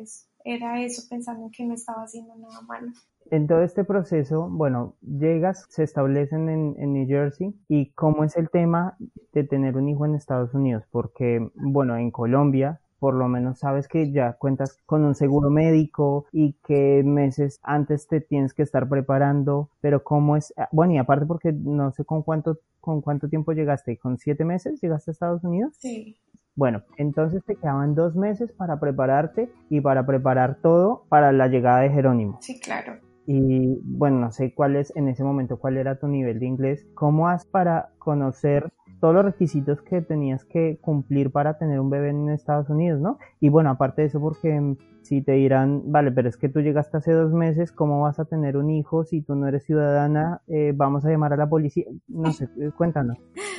era 0.44 0.82
eso 0.82 1.04
pensando 1.10 1.50
que 1.52 1.66
no 1.66 1.74
estaba 1.74 2.04
haciendo 2.04 2.36
nada 2.36 2.62
malo. 2.62 2.92
En 3.30 3.48
todo 3.48 3.62
este 3.62 3.84
proceso, 3.84 4.48
bueno, 4.50 4.96
llegas, 5.02 5.66
se 5.70 5.84
establecen 5.84 6.48
en, 6.48 6.76
en, 6.80 6.94
New 6.94 7.06
Jersey 7.06 7.54
y 7.68 7.92
cómo 7.92 8.24
es 8.24 8.38
el 8.38 8.50
tema 8.50 8.96
de 9.34 9.44
tener 9.44 9.76
un 9.76 9.90
hijo 9.90 10.06
en 10.06 10.16
Estados 10.16 10.54
Unidos, 10.54 10.86
porque, 10.90 11.52
bueno, 11.56 11.98
en 11.98 12.10
Colombia 12.12 12.80
por 13.00 13.14
lo 13.14 13.28
menos 13.28 13.60
sabes 13.60 13.88
que 13.88 14.12
ya 14.12 14.34
cuentas 14.34 14.80
con 14.86 15.04
un 15.04 15.16
seguro 15.16 15.50
médico 15.50 16.26
y 16.32 16.54
que 16.66 17.04
meses 17.06 17.60
antes 17.64 18.08
te 18.08 18.22
tienes 18.22 18.54
que 18.54 18.64
estar 18.64 18.88
preparando, 18.88 19.70
pero 19.82 20.04
cómo 20.04 20.38
es, 20.38 20.54
ah, 20.58 20.70
bueno, 20.72 20.94
y 20.94 20.98
aparte 20.98 21.26
porque 21.26 21.52
no 21.52 21.92
sé 21.92 22.06
con 22.06 22.24
cuánto, 22.24 22.60
con 22.80 23.02
cuánto 23.02 23.30
tiempo 23.30 23.52
llegaste, 23.52 23.98
¿con 23.98 24.18
siete 24.18 24.46
meses 24.46 24.82
llegaste 24.82 25.12
a 25.12 25.14
Estados 25.14 25.44
Unidos? 25.44 25.76
Sí. 25.78 26.18
Bueno, 26.56 26.82
entonces 26.98 27.44
te 27.46 27.56
quedaban 27.56 27.94
dos 27.94 28.16
meses 28.16 28.52
para 28.52 28.80
prepararte 28.80 29.52
y 29.70 29.80
para 29.80 30.08
preparar 30.08 30.58
todo 30.62 31.04
para 31.08 31.32
la 31.32 31.48
llegada 31.48 31.82
de 31.82 31.92
Jerónimo. 31.92 32.40
Sí, 32.42 32.60
claro. 32.60 33.07
Y 33.28 33.78
bueno, 33.84 34.20
no 34.20 34.32
sé 34.32 34.54
cuál 34.54 34.78
es 34.78 34.96
en 34.96 35.10
ese 35.10 35.24
momento, 35.24 35.58
cuál 35.58 35.76
era 35.76 36.00
tu 36.00 36.08
nivel 36.08 36.40
de 36.40 36.46
inglés. 36.46 36.88
¿Cómo 36.96 37.28
has 37.28 37.46
para 37.46 37.90
conocer 38.00 38.72
todos 39.02 39.14
los 39.14 39.26
requisitos 39.26 39.82
que 39.82 40.02
tenías 40.02 40.46
que 40.46 40.78
cumplir 40.82 41.32
para 41.32 41.58
tener 41.58 41.80
un 41.80 41.90
bebé 41.90 42.10
en 42.10 42.30
Estados 42.30 42.70
Unidos, 42.70 43.02
¿no? 43.02 43.20
Y 43.42 43.50
bueno, 43.50 43.70
aparte 43.70 44.02
de 44.02 44.08
eso, 44.08 44.22
porque 44.22 44.60
mm, 44.60 44.78
si 45.02 45.22
te 45.22 45.34
dirán, 45.34 45.84
vale, 45.92 46.12
pero 46.12 46.30
es 46.30 46.38
que 46.38 46.50
tú 46.50 46.62
llegaste 46.62 46.98
hace 46.98 47.12
dos 47.12 47.34
meses, 47.34 47.74
¿cómo 47.74 48.02
vas 48.02 48.18
a 48.20 48.26
tener 48.26 48.56
un 48.56 48.70
hijo 48.70 49.04
si 49.04 49.22
tú 49.22 49.36
no 49.36 49.48
eres 49.48 49.66
ciudadana? 49.66 50.42
Eh, 50.48 50.72
vamos 50.74 51.06
a 51.06 51.10
llamar 51.10 51.34
a 51.34 51.38
la 51.38 51.50
policía. 51.50 51.86
No 52.08 52.32
sé, 52.32 52.48
eh, 52.60 52.72
cuéntanos. 52.76 53.18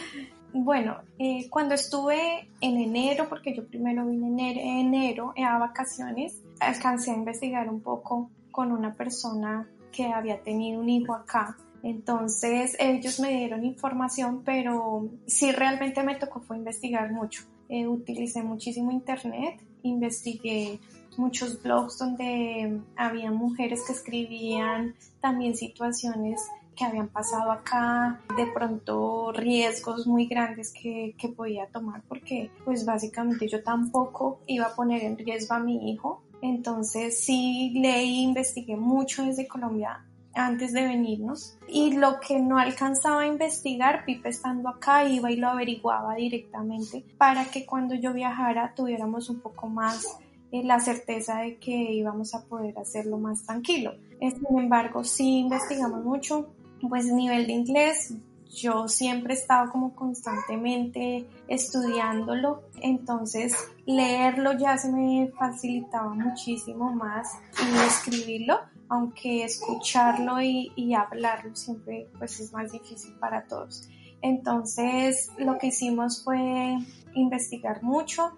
Bueno, 0.50 0.96
eh, 1.18 1.46
cuando 1.50 1.74
estuve 1.74 2.48
en 2.62 2.78
enero, 2.78 3.26
porque 3.28 3.54
yo 3.54 3.66
primero 3.68 4.06
vine 4.06 4.52
en 4.52 4.86
enero, 4.86 5.34
a 5.36 5.58
vacaciones, 5.58 6.42
alcancé 6.58 7.10
a 7.10 7.16
investigar 7.16 7.68
un 7.68 7.82
poco 7.82 8.30
con 8.58 8.72
una 8.72 8.92
persona 8.94 9.68
que 9.92 10.06
había 10.06 10.42
tenido 10.42 10.80
un 10.80 10.88
hijo 10.88 11.14
acá 11.14 11.56
entonces 11.82 12.76
ellos 12.78 13.20
me 13.20 13.28
dieron 13.28 13.64
información, 13.64 14.42
pero 14.44 15.08
sí 15.26 15.52
realmente 15.52 16.02
me 16.02 16.16
tocó 16.16 16.40
fue 16.40 16.56
investigar 16.56 17.12
mucho. 17.12 17.42
Eh, 17.68 17.86
utilicé 17.86 18.42
muchísimo 18.42 18.90
internet, 18.90 19.62
investigué 19.82 20.80
muchos 21.16 21.62
blogs 21.62 21.98
donde 21.98 22.80
había 22.96 23.30
mujeres 23.30 23.84
que 23.86 23.92
escribían 23.92 24.94
también 25.20 25.54
situaciones 25.56 26.40
que 26.76 26.84
habían 26.84 27.08
pasado 27.08 27.50
acá, 27.50 28.20
de 28.36 28.46
pronto 28.46 29.32
riesgos 29.32 30.06
muy 30.06 30.26
grandes 30.26 30.72
que, 30.72 31.14
que 31.18 31.28
podía 31.28 31.66
tomar 31.66 32.02
porque 32.08 32.50
pues 32.64 32.84
básicamente 32.84 33.48
yo 33.48 33.62
tampoco 33.62 34.40
iba 34.46 34.66
a 34.66 34.74
poner 34.74 35.02
en 35.02 35.18
riesgo 35.18 35.54
a 35.54 35.58
mi 35.58 35.90
hijo. 35.90 36.22
Entonces 36.42 37.20
sí 37.20 37.72
leí, 37.74 38.22
investigué 38.22 38.76
mucho 38.76 39.24
desde 39.24 39.48
Colombia 39.48 40.04
antes 40.34 40.72
de 40.72 40.82
venirnos 40.82 41.58
y 41.68 41.94
lo 41.94 42.20
que 42.20 42.38
no 42.38 42.58
alcanzaba 42.58 43.22
a 43.22 43.26
investigar, 43.26 44.04
Pipe 44.04 44.28
estando 44.28 44.68
acá 44.68 45.04
iba 45.04 45.30
y 45.30 45.36
lo 45.36 45.48
averiguaba 45.48 46.14
directamente 46.14 47.04
para 47.18 47.46
que 47.46 47.66
cuando 47.66 47.94
yo 47.94 48.12
viajara 48.12 48.72
tuviéramos 48.74 49.28
un 49.30 49.40
poco 49.40 49.68
más 49.68 50.18
eh, 50.52 50.62
la 50.62 50.80
certeza 50.80 51.40
de 51.40 51.58
que 51.58 51.72
íbamos 51.92 52.34
a 52.34 52.44
poder 52.44 52.78
hacerlo 52.78 53.18
más 53.18 53.44
tranquilo. 53.44 53.94
Sin 54.20 54.58
embargo, 54.58 55.04
sí 55.04 55.40
investigamos 55.40 56.04
mucho, 56.04 56.48
pues 56.88 57.06
nivel 57.06 57.46
de 57.46 57.52
inglés, 57.52 58.14
yo 58.48 58.88
siempre 58.88 59.34
estaba 59.34 59.70
como 59.70 59.94
constantemente 59.94 61.28
estudiándolo, 61.48 62.62
entonces 62.80 63.54
leerlo 63.86 64.52
ya 64.58 64.76
se 64.78 64.90
me 64.90 65.30
facilitaba 65.38 66.14
muchísimo 66.14 66.92
más 66.92 67.28
y 67.60 67.86
escribirlo 67.86 68.58
aunque 68.88 69.44
escucharlo 69.44 70.40
y, 70.40 70.94
hablarlo 70.94 71.54
siempre 71.54 72.08
pues 72.18 72.40
es 72.40 72.52
más 72.52 72.72
difícil 72.72 73.14
para 73.14 73.46
todos. 73.46 73.88
Entonces 74.22 75.30
lo 75.38 75.58
que 75.58 75.68
hicimos 75.68 76.24
fue 76.24 76.78
investigar 77.14 77.82
mucho. 77.82 78.32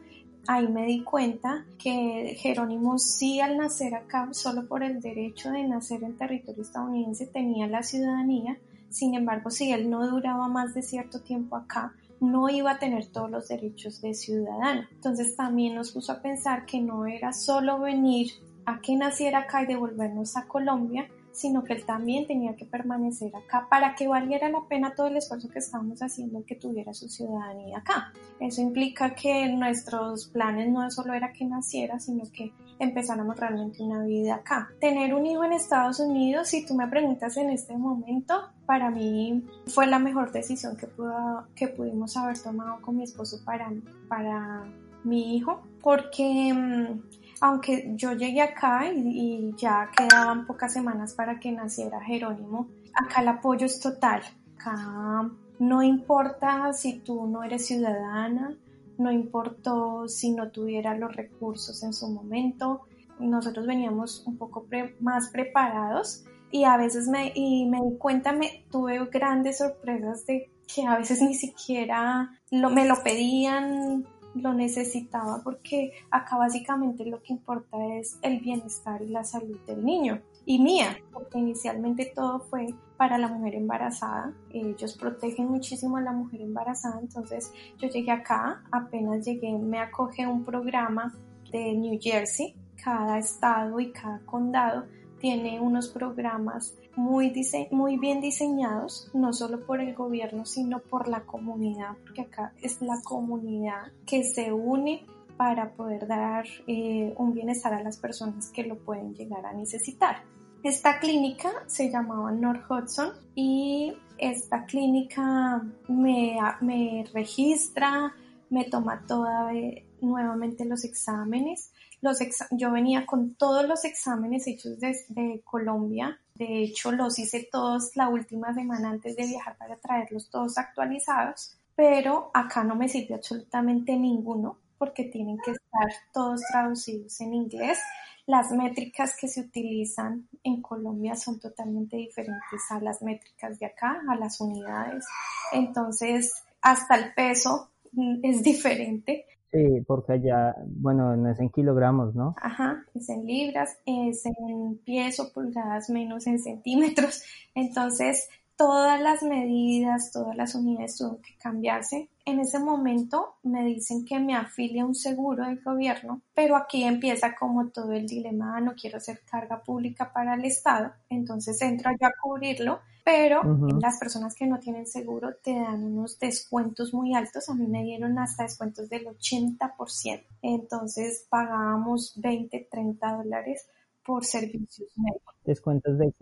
Ahí 0.47 0.67
me 0.69 0.87
di 0.87 1.03
cuenta 1.05 1.65
que 1.79 2.37
Jerónimo 2.39 2.99
sí 2.99 3.41
al 3.41 3.57
nacer 3.57 3.95
acá, 3.95 4.29
solo 4.33 4.67
por 4.67 4.83
el 4.83 5.01
derecho 5.01 5.51
de 5.51 5.65
nacer 5.65 6.03
en 6.03 6.17
territorio 6.17 6.63
estadounidense, 6.63 7.27
tenía 7.27 7.67
la 7.67 7.83
ciudadanía. 7.83 8.59
Sin 8.91 9.15
embargo, 9.15 9.51
si 9.51 9.73
él 9.73 9.89
no 9.89 10.07
duraba 10.07 10.49
más 10.49 10.75
de 10.75 10.83
cierto 10.83 11.21
tiempo 11.21 11.57
acá, 11.57 11.95
no 12.21 12.51
iba 12.51 12.73
a 12.73 12.79
tener 12.79 13.07
todos 13.07 13.31
los 13.31 13.49
derechos 13.49 14.01
de 14.03 14.15
ciudadano. 14.15 14.83
Entonces 14.93 15.35
también 15.37 15.75
nos 15.75 15.93
puso 15.93 16.13
a 16.13 16.21
pensar 16.21 16.67
que 16.67 16.81
no 16.81 17.07
era 17.07 17.33
solo 17.33 17.79
venir 17.79 18.33
a 18.67 18.81
que 18.81 18.97
naciera 18.97 19.41
acá 19.41 19.63
y 19.63 19.67
devolvernos 19.67 20.37
a 20.37 20.47
Colombia, 20.47 21.09
sino 21.33 21.65
que 21.65 21.73
él 21.73 21.85
también 21.87 22.27
tenía 22.27 22.57
que 22.57 22.67
permanecer 22.67 23.35
acá 23.35 23.67
para 23.71 23.95
que 23.95 24.09
valiera 24.09 24.51
la 24.51 24.63
pena 24.69 24.95
todo 24.95 25.07
el 25.07 25.17
esfuerzo 25.17 25.49
que 25.49 25.61
estábamos 25.61 26.03
haciendo 26.03 26.45
que 26.45 26.57
tuviera 26.57 26.93
su 26.93 27.09
ciudadanía 27.09 27.79
acá. 27.79 28.13
Eso 28.41 28.61
implica 28.61 29.15
que 29.15 29.49
nuestros 29.49 30.27
planes 30.27 30.71
no 30.71 30.91
solo 30.91 31.15
era 31.15 31.33
que 31.33 31.45
naciera, 31.45 31.99
sino 32.01 32.25
que 32.33 32.53
empezáramos 32.81 33.39
realmente 33.39 33.83
una 33.83 34.03
vida 34.05 34.37
acá. 34.37 34.71
Tener 34.81 35.15
un 35.15 35.27
hijo 35.27 35.45
en 35.45 35.53
Estados 35.53 36.01
Unidos, 36.01 36.49
si 36.49 36.67
tú 36.67 36.75
me 36.75 36.89
preguntas 36.89 37.37
en 37.37 37.51
este 37.51 37.77
momento, 37.77 38.49
para 38.67 38.91
mí 38.91 39.45
fue 39.67 39.87
la 39.87 39.99
mejor 39.99 40.33
decisión 40.33 40.77
que, 40.77 40.87
pudo, 40.87 41.47
que 41.55 41.69
pudimos 41.69 42.17
haber 42.17 42.39
tomado 42.39 42.81
con 42.81 42.97
mi 42.97 43.05
esposo 43.05 43.39
para, 43.45 43.71
para 44.09 44.65
mi 45.05 45.37
hijo, 45.37 45.63
porque 45.83 46.53
mm, 46.53 47.01
aunque 47.41 47.93
yo 47.97 48.13
llegué 48.13 48.43
acá 48.43 48.91
y, 48.93 49.55
ya 49.57 49.91
quedaban 49.97 50.47
pocas 50.47 50.73
semanas 50.73 51.15
para 51.15 51.39
que 51.39 51.53
naciera 51.53 52.01
Jerónimo, 52.01 52.69
acá 52.95 53.21
el 53.21 53.29
apoyo 53.29 53.67
es 53.67 53.81
total. 53.81 54.23
Acá 54.57 55.31
no 55.59 55.83
importa 55.83 56.73
si 56.73 57.01
tú 57.01 57.27
no 57.27 57.43
eres 57.43 57.67
ciudadana, 57.67 58.57
no 59.01 59.11
importó 59.11 60.07
si 60.09 60.31
no 60.33 60.51
tuviera 60.51 60.95
los 60.97 61.17
recursos 61.17 61.83
en 61.83 61.93
su 61.93 62.09
momento. 62.09 62.83
Nosotros 63.19 63.67
veníamos 63.67 64.25
un 64.27 64.37
poco 64.37 64.67
más 65.01 65.31
preparados 65.31 66.25
y 66.51 66.65
a 66.65 66.77
veces 66.77 67.09
me, 67.09 67.33
y 67.35 67.67
me 67.67 67.79
di 67.79 67.97
cuenta, 67.99 68.33
me 68.33 68.65
tuve 68.71 69.05
grandes 69.07 69.59
sorpresas 69.59 70.27
de 70.27 70.51
que 70.73 70.87
a 70.87 70.99
veces 70.99 71.23
ni 71.23 71.35
siquiera 71.35 72.39
lo, 72.51 72.71
me 72.71 72.87
lo 72.87 73.03
pedían, 73.03 74.07
lo 74.35 74.53
necesitaba 74.55 75.41
porque 75.43 75.93
acá 76.11 76.37
básicamente 76.37 77.05
lo 77.05 77.23
que 77.23 77.33
importa 77.33 77.77
es 77.99 78.19
el 78.23 78.41
bienestar 78.41 79.03
y 79.03 79.09
la 79.09 79.25
salud 79.25 79.59
del 79.67 79.85
niño 79.85 80.21
y 80.47 80.59
mía, 80.59 80.97
porque 81.13 81.39
inicialmente 81.39 82.13
todo 82.15 82.41
fue 82.41 82.75
para 82.97 83.19
la 83.19 83.29
mujer 83.29 83.55
embarazada. 83.55 84.33
Ellos 84.51 84.97
protegen 84.97 85.49
muchísimo 85.49 85.97
a 85.97 86.01
la 86.01 86.13
mujer 86.13 86.41
embarazada, 86.41 87.01
entonces 87.01 87.53
yo 87.79 87.89
llegué 87.89 88.11
acá, 88.11 88.63
apenas 88.71 89.25
llegué, 89.25 89.53
me 89.59 89.79
acoge 89.79 90.27
un 90.27 90.45
programa 90.45 91.15
de 91.51 91.75
New 91.75 91.99
Jersey, 92.01 92.55
cada 92.83 93.19
estado 93.19 93.81
y 93.81 93.93
cada 93.93 94.21
condado 94.27 94.85
tiene 95.19 95.61
unos 95.61 95.89
programas 95.89 96.75
muy, 96.97 97.33
muy 97.71 97.99
bien 97.99 98.21
diseñados, 98.21 99.11
no 99.15 99.33
solo 99.33 99.61
por 99.61 99.81
el 99.81 99.95
gobierno, 99.95 100.45
sino 100.47 100.81
por 100.81 101.09
la 101.09 101.21
comunidad, 101.21 101.97
porque 102.03 102.23
acá 102.23 102.53
es 102.63 102.81
la 102.81 103.01
comunidad 103.05 103.93
que 104.07 104.25
se 104.25 104.53
une 104.53 105.05
para 105.41 105.71
poder 105.71 106.07
dar 106.07 106.45
eh, 106.67 107.15
un 107.17 107.33
bienestar 107.33 107.73
a 107.73 107.83
las 107.83 107.97
personas 107.97 108.51
que 108.51 108.63
lo 108.63 108.77
pueden 108.77 109.15
llegar 109.15 109.47
a 109.47 109.55
necesitar. 109.55 110.23
Esta 110.63 110.99
clínica 110.99 111.51
se 111.67 111.91
llamaba 111.91 112.31
North 112.31 112.71
Hudson 112.71 113.13
y 113.35 113.95
esta 114.19 114.67
clínica 114.67 115.63
me, 115.89 116.37
me 116.61 117.07
registra, 117.15 118.13
me 118.51 118.65
toma 118.65 119.07
toda, 119.09 119.55
eh, 119.55 119.87
nuevamente 120.03 120.67
los 120.67 120.85
exámenes 120.85 121.73
los 122.03 122.19
yo 122.51 122.71
venía 122.71 123.07
con 123.07 123.35
todos 123.35 123.67
los 123.67 123.87
exámenes 123.87 124.47
hechos 124.47 124.79
desde 124.79 125.41
Colombia. 125.43 126.21
De 126.35 126.63
hecho, 126.63 126.93
los 126.93 127.19
hice 127.19 127.49
todos 127.51 127.97
la 127.97 128.09
última 128.09 128.53
semana 128.53 128.91
antes 128.91 129.17
de 129.17 129.27
viajar 129.27 129.57
para 129.57 129.77
traerlos 129.77 130.29
todos 130.29 130.59
actualizados. 130.59 131.57
pero 131.77 132.31
acá 132.35 132.63
no 132.63 132.75
me 132.75 132.91
sirvió 132.91 133.17
absolutamente 133.17 133.97
ninguno 133.97 134.59
porque 134.81 135.05
tienen 135.05 135.37
que 135.45 135.51
estar 135.51 135.91
todos 136.11 136.41
traducidos 136.51 137.21
en 137.21 137.35
inglés. 137.35 137.79
Las 138.27 138.51
métricas 138.51 139.15
que 139.15 139.29
se 139.29 139.43
utilizan 139.43 140.27
en 140.43 140.63
Colombia 140.63 141.15
son 141.17 141.39
totalmente 141.39 141.99
diferentes 141.99 142.63
a 142.71 142.81
las 142.81 143.03
métricas 143.03 143.59
de 143.59 143.67
acá, 143.67 144.01
a 144.09 144.17
las 144.17 144.41
unidades. 144.41 145.05
Entonces, 145.53 146.33
hasta 146.63 146.97
el 146.97 147.13
peso 147.13 147.69
mm, 147.93 148.21
es 148.23 148.43
diferente. 148.43 149.27
Sí, 149.53 149.85
porque 149.87 150.15
allá, 150.15 150.55
bueno, 150.65 151.15
no 151.15 151.31
es 151.31 151.39
en 151.41 151.51
kilogramos, 151.51 152.15
¿no? 152.15 152.35
Ajá, 152.41 152.83
es 152.95 153.09
en 153.11 153.27
libras, 153.27 153.77
es 153.85 154.25
en 154.25 154.79
pies 154.83 155.21
o 155.21 155.31
pulgadas 155.31 155.91
menos 155.91 156.27
en 156.27 156.39
centímetros. 156.39 157.23
Entonces, 157.55 158.31
todas 158.61 159.01
las 159.01 159.23
medidas, 159.23 160.13
todas 160.13 160.37
las 160.37 160.55
unidades 160.55 160.99
tuvieron 160.99 161.23
que 161.23 161.35
cambiarse. 161.39 162.11
En 162.27 162.41
ese 162.41 162.59
momento 162.59 163.37
me 163.43 163.65
dicen 163.65 164.05
que 164.05 164.21
me 164.21 164.37
afilie 164.37 164.83
a 164.83 164.85
un 164.85 164.95
seguro 164.95 165.47
del 165.47 165.63
gobierno, 165.63 166.21
pero 166.35 166.57
aquí 166.57 166.85
empieza 166.85 167.35
como 167.35 167.71
todo 167.71 167.93
el 167.95 168.07
dilema, 168.07 168.61
no 168.61 168.75
quiero 168.75 168.99
hacer 168.99 169.23
carga 169.25 169.63
pública 169.63 170.13
para 170.13 170.35
el 170.35 170.45
Estado, 170.45 170.93
entonces 171.09 171.63
entro 171.63 171.91
yo 171.99 172.07
a 172.07 172.13
cubrirlo, 172.21 172.81
pero 173.03 173.41
las 173.81 173.99
personas 173.99 174.35
que 174.35 174.47
no 174.47 174.59
tienen 174.59 174.87
seguro 174.87 175.31
te 175.43 175.55
dan 175.55 175.83
unos 175.83 176.19
descuentos 176.19 176.93
muy 176.93 177.15
altos, 177.15 177.49
a 177.49 177.55
mí 177.55 177.67
me 177.67 177.83
dieron 177.83 178.19
hasta 178.19 178.43
descuentos 178.43 178.91
del 178.91 179.07
80%, 179.07 180.23
entonces 180.43 181.27
pagábamos 181.31 182.13
20, 182.21 182.69
30 182.71 183.17
dólares 183.17 183.67
por 184.11 184.25
servicios 184.25 184.89
médicos. 184.97 185.37
¿Descuentos 185.45 185.97
de 185.97 186.13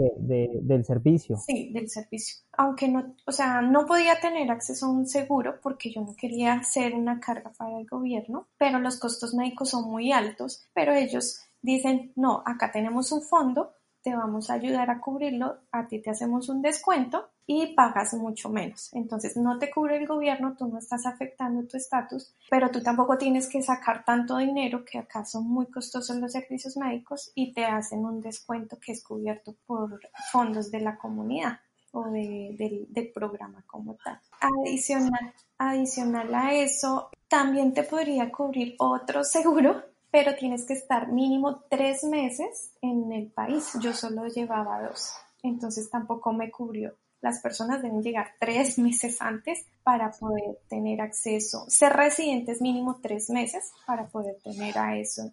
¿Del 0.61 0.85
servicio? 0.85 1.39
Sí, 1.39 1.71
del 1.73 1.89
servicio. 1.89 2.37
Aunque 2.53 2.87
no, 2.87 3.15
o 3.27 3.33
sea, 3.33 3.63
no 3.63 3.87
podía 3.87 4.21
tener 4.21 4.51
acceso 4.51 4.85
a 4.85 4.91
un 4.91 5.07
seguro 5.07 5.59
porque 5.63 5.91
yo 5.91 6.03
no 6.03 6.15
quería 6.15 6.53
hacer 6.53 6.93
una 6.95 7.19
carga 7.19 7.51
para 7.57 7.79
el 7.79 7.87
gobierno, 7.87 8.49
pero 8.59 8.79
los 8.79 8.99
costos 8.99 9.33
médicos 9.33 9.71
son 9.71 9.91
muy 9.91 10.13
altos, 10.13 10.67
pero 10.75 10.93
ellos 10.93 11.41
dicen, 11.63 12.13
no, 12.15 12.43
acá 12.45 12.71
tenemos 12.71 13.11
un 13.11 13.23
fondo, 13.23 13.73
te 14.09 14.17
vamos 14.17 14.49
a 14.49 14.55
ayudar 14.55 14.89
a 14.89 15.01
cubrirlo, 15.01 15.59
a 15.71 15.87
ti 15.87 16.01
te 16.01 16.09
hacemos 16.09 16.49
un 16.49 16.63
descuento 16.63 17.29
y 17.47 17.75
pagas 17.75 18.15
mucho 18.15 18.49
menos. 18.49 18.89
Entonces 18.95 19.37
no 19.37 19.59
te 19.59 19.71
cubre 19.71 19.99
el 19.99 20.07
gobierno, 20.07 20.57
tú 20.57 20.67
no 20.67 20.79
estás 20.79 21.05
afectando 21.05 21.69
tu 21.69 21.77
estatus, 21.77 22.35
pero 22.49 22.71
tú 22.71 22.83
tampoco 22.83 23.19
tienes 23.19 23.49
que 23.49 23.63
sacar 23.63 24.07
tanto 24.07 24.39
dinero 24.39 24.83
que 24.83 24.99
acá 24.99 25.27
son 25.27 25.47
muy 25.47 25.67
costosos 25.67 26.17
los 26.17 26.33
servicios 26.33 26.79
médicos 26.79 27.33
y 27.35 27.53
te 27.53 27.67
hacen 27.67 27.99
un 27.99 28.23
descuento 28.23 28.79
que 28.81 28.93
es 28.93 29.05
cubierto 29.05 29.55
por 29.67 30.01
fondos 30.33 30.71
de 30.71 30.81
la 30.81 30.97
comunidad 30.97 31.59
o 31.93 32.05
del, 32.05 32.57
del 32.89 33.13
programa 33.13 33.63
como 33.67 33.95
tal. 34.03 34.19
Adicional, 34.41 35.35
adicional 35.59 36.35
a 36.35 36.55
eso, 36.55 37.11
también 37.29 37.75
te 37.75 37.83
podría 37.83 38.33
cubrir 38.33 38.75
otro 38.79 39.23
seguro 39.23 39.83
pero 40.11 40.35
tienes 40.35 40.65
que 40.65 40.75
estar 40.75 41.09
mínimo 41.09 41.65
tres 41.69 42.05
meses 42.05 42.73
en 42.83 43.13
el 43.13 43.31
país. 43.31 43.73
Yo 43.81 43.93
solo 43.93 44.27
llevaba 44.27 44.83
dos, 44.83 45.13
entonces 45.43 45.91
tampoco 45.91 46.33
me 46.33 46.51
cubrió 46.51 46.95
las 47.21 47.41
personas 47.41 47.83
deben 47.83 48.03
llegar 48.03 48.29
tres 48.39 48.79
meses 48.79 49.21
antes 49.21 49.67
para 49.83 50.11
poder 50.11 50.59
tener 50.69 51.01
acceso, 51.01 51.65
ser 51.69 51.93
residentes 51.95 52.61
mínimo 52.61 53.01
tres 53.03 53.31
meses 53.31 53.73
para 53.87 54.07
poder 54.07 54.37
tener 54.43 54.77
a 54.79 54.97
eso, 54.99 55.33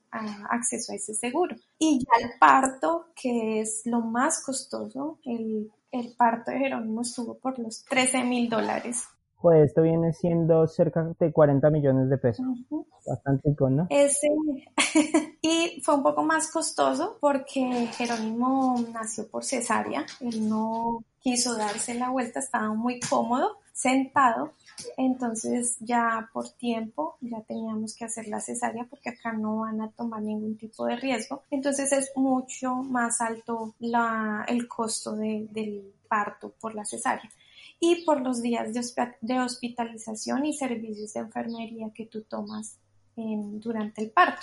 acceso 0.50 0.94
a 0.94 0.96
ese 0.96 1.14
seguro. 1.14 1.56
Y 1.78 2.00
ya 2.00 2.26
el 2.26 2.40
parto, 2.40 3.08
que 3.16 3.62
es 3.62 3.82
lo 3.86 4.00
más 4.00 4.42
costoso, 4.44 5.20
el, 5.26 5.72
el 5.92 6.16
parto 6.16 6.52
de 6.52 6.60
Jerónimo 6.60 7.02
estuvo 7.02 7.38
por 7.38 7.60
los 7.60 7.84
13 7.86 8.24
mil 8.24 8.50
dólares. 8.50 9.04
Pues 9.42 9.68
esto 9.68 9.82
viene 9.84 10.14
siendo 10.14 10.66
cerca 10.68 11.14
de 11.20 11.32
40 11.32 11.70
millones 11.70 12.10
de 12.10 12.18
pesos. 12.18 12.46
Bastante 13.06 13.54
¿no? 13.60 13.88
Ese, 13.90 14.28
y 15.42 15.82
fue 15.84 15.96
un 15.96 16.04
poco 16.04 16.24
más 16.24 16.50
costoso 16.50 17.18
porque 17.20 17.88
Jerónimo 17.94 18.76
nació 18.92 19.28
por 19.28 19.44
cesárea. 19.44 20.06
Él 20.20 20.50
no 20.50 21.04
quiso 21.20 21.56
darse 21.56 21.94
la 21.96 22.10
vuelta, 22.10 22.40
estaba 22.40 22.74
muy 22.74 23.00
cómodo, 23.00 23.58
sentado, 23.74 24.54
entonces 24.96 25.76
ya 25.80 26.30
por 26.32 26.50
tiempo 26.52 27.18
ya 27.20 27.42
teníamos 27.42 27.96
que 27.96 28.06
hacer 28.06 28.28
la 28.28 28.40
cesárea 28.40 28.86
porque 28.90 29.10
acá 29.10 29.34
no 29.34 29.62
van 29.62 29.82
a 29.82 29.92
tomar 29.92 30.22
ningún 30.22 30.56
tipo 30.56 30.86
de 30.86 30.96
riesgo, 30.96 31.44
entonces 31.50 31.92
es 31.92 32.12
mucho 32.16 32.76
más 32.76 33.22
alto 33.22 33.74
la, 33.80 34.46
el 34.48 34.68
costo 34.68 35.14
del 35.16 35.94
parto 36.08 36.54
por 36.60 36.76
la 36.76 36.86
cesárea 36.86 37.30
y 37.80 38.06
por 38.06 38.22
los 38.22 38.42
días 38.42 38.74
de, 39.22 39.40
hospitalización 39.40 40.46
y 40.46 40.54
servicios 40.54 41.14
de 41.14 41.20
enfermería 41.22 41.90
que 41.94 42.06
tú 42.06 42.22
tomas 42.24 42.78
durante 43.16 44.04
el 44.04 44.12
parto. 44.12 44.42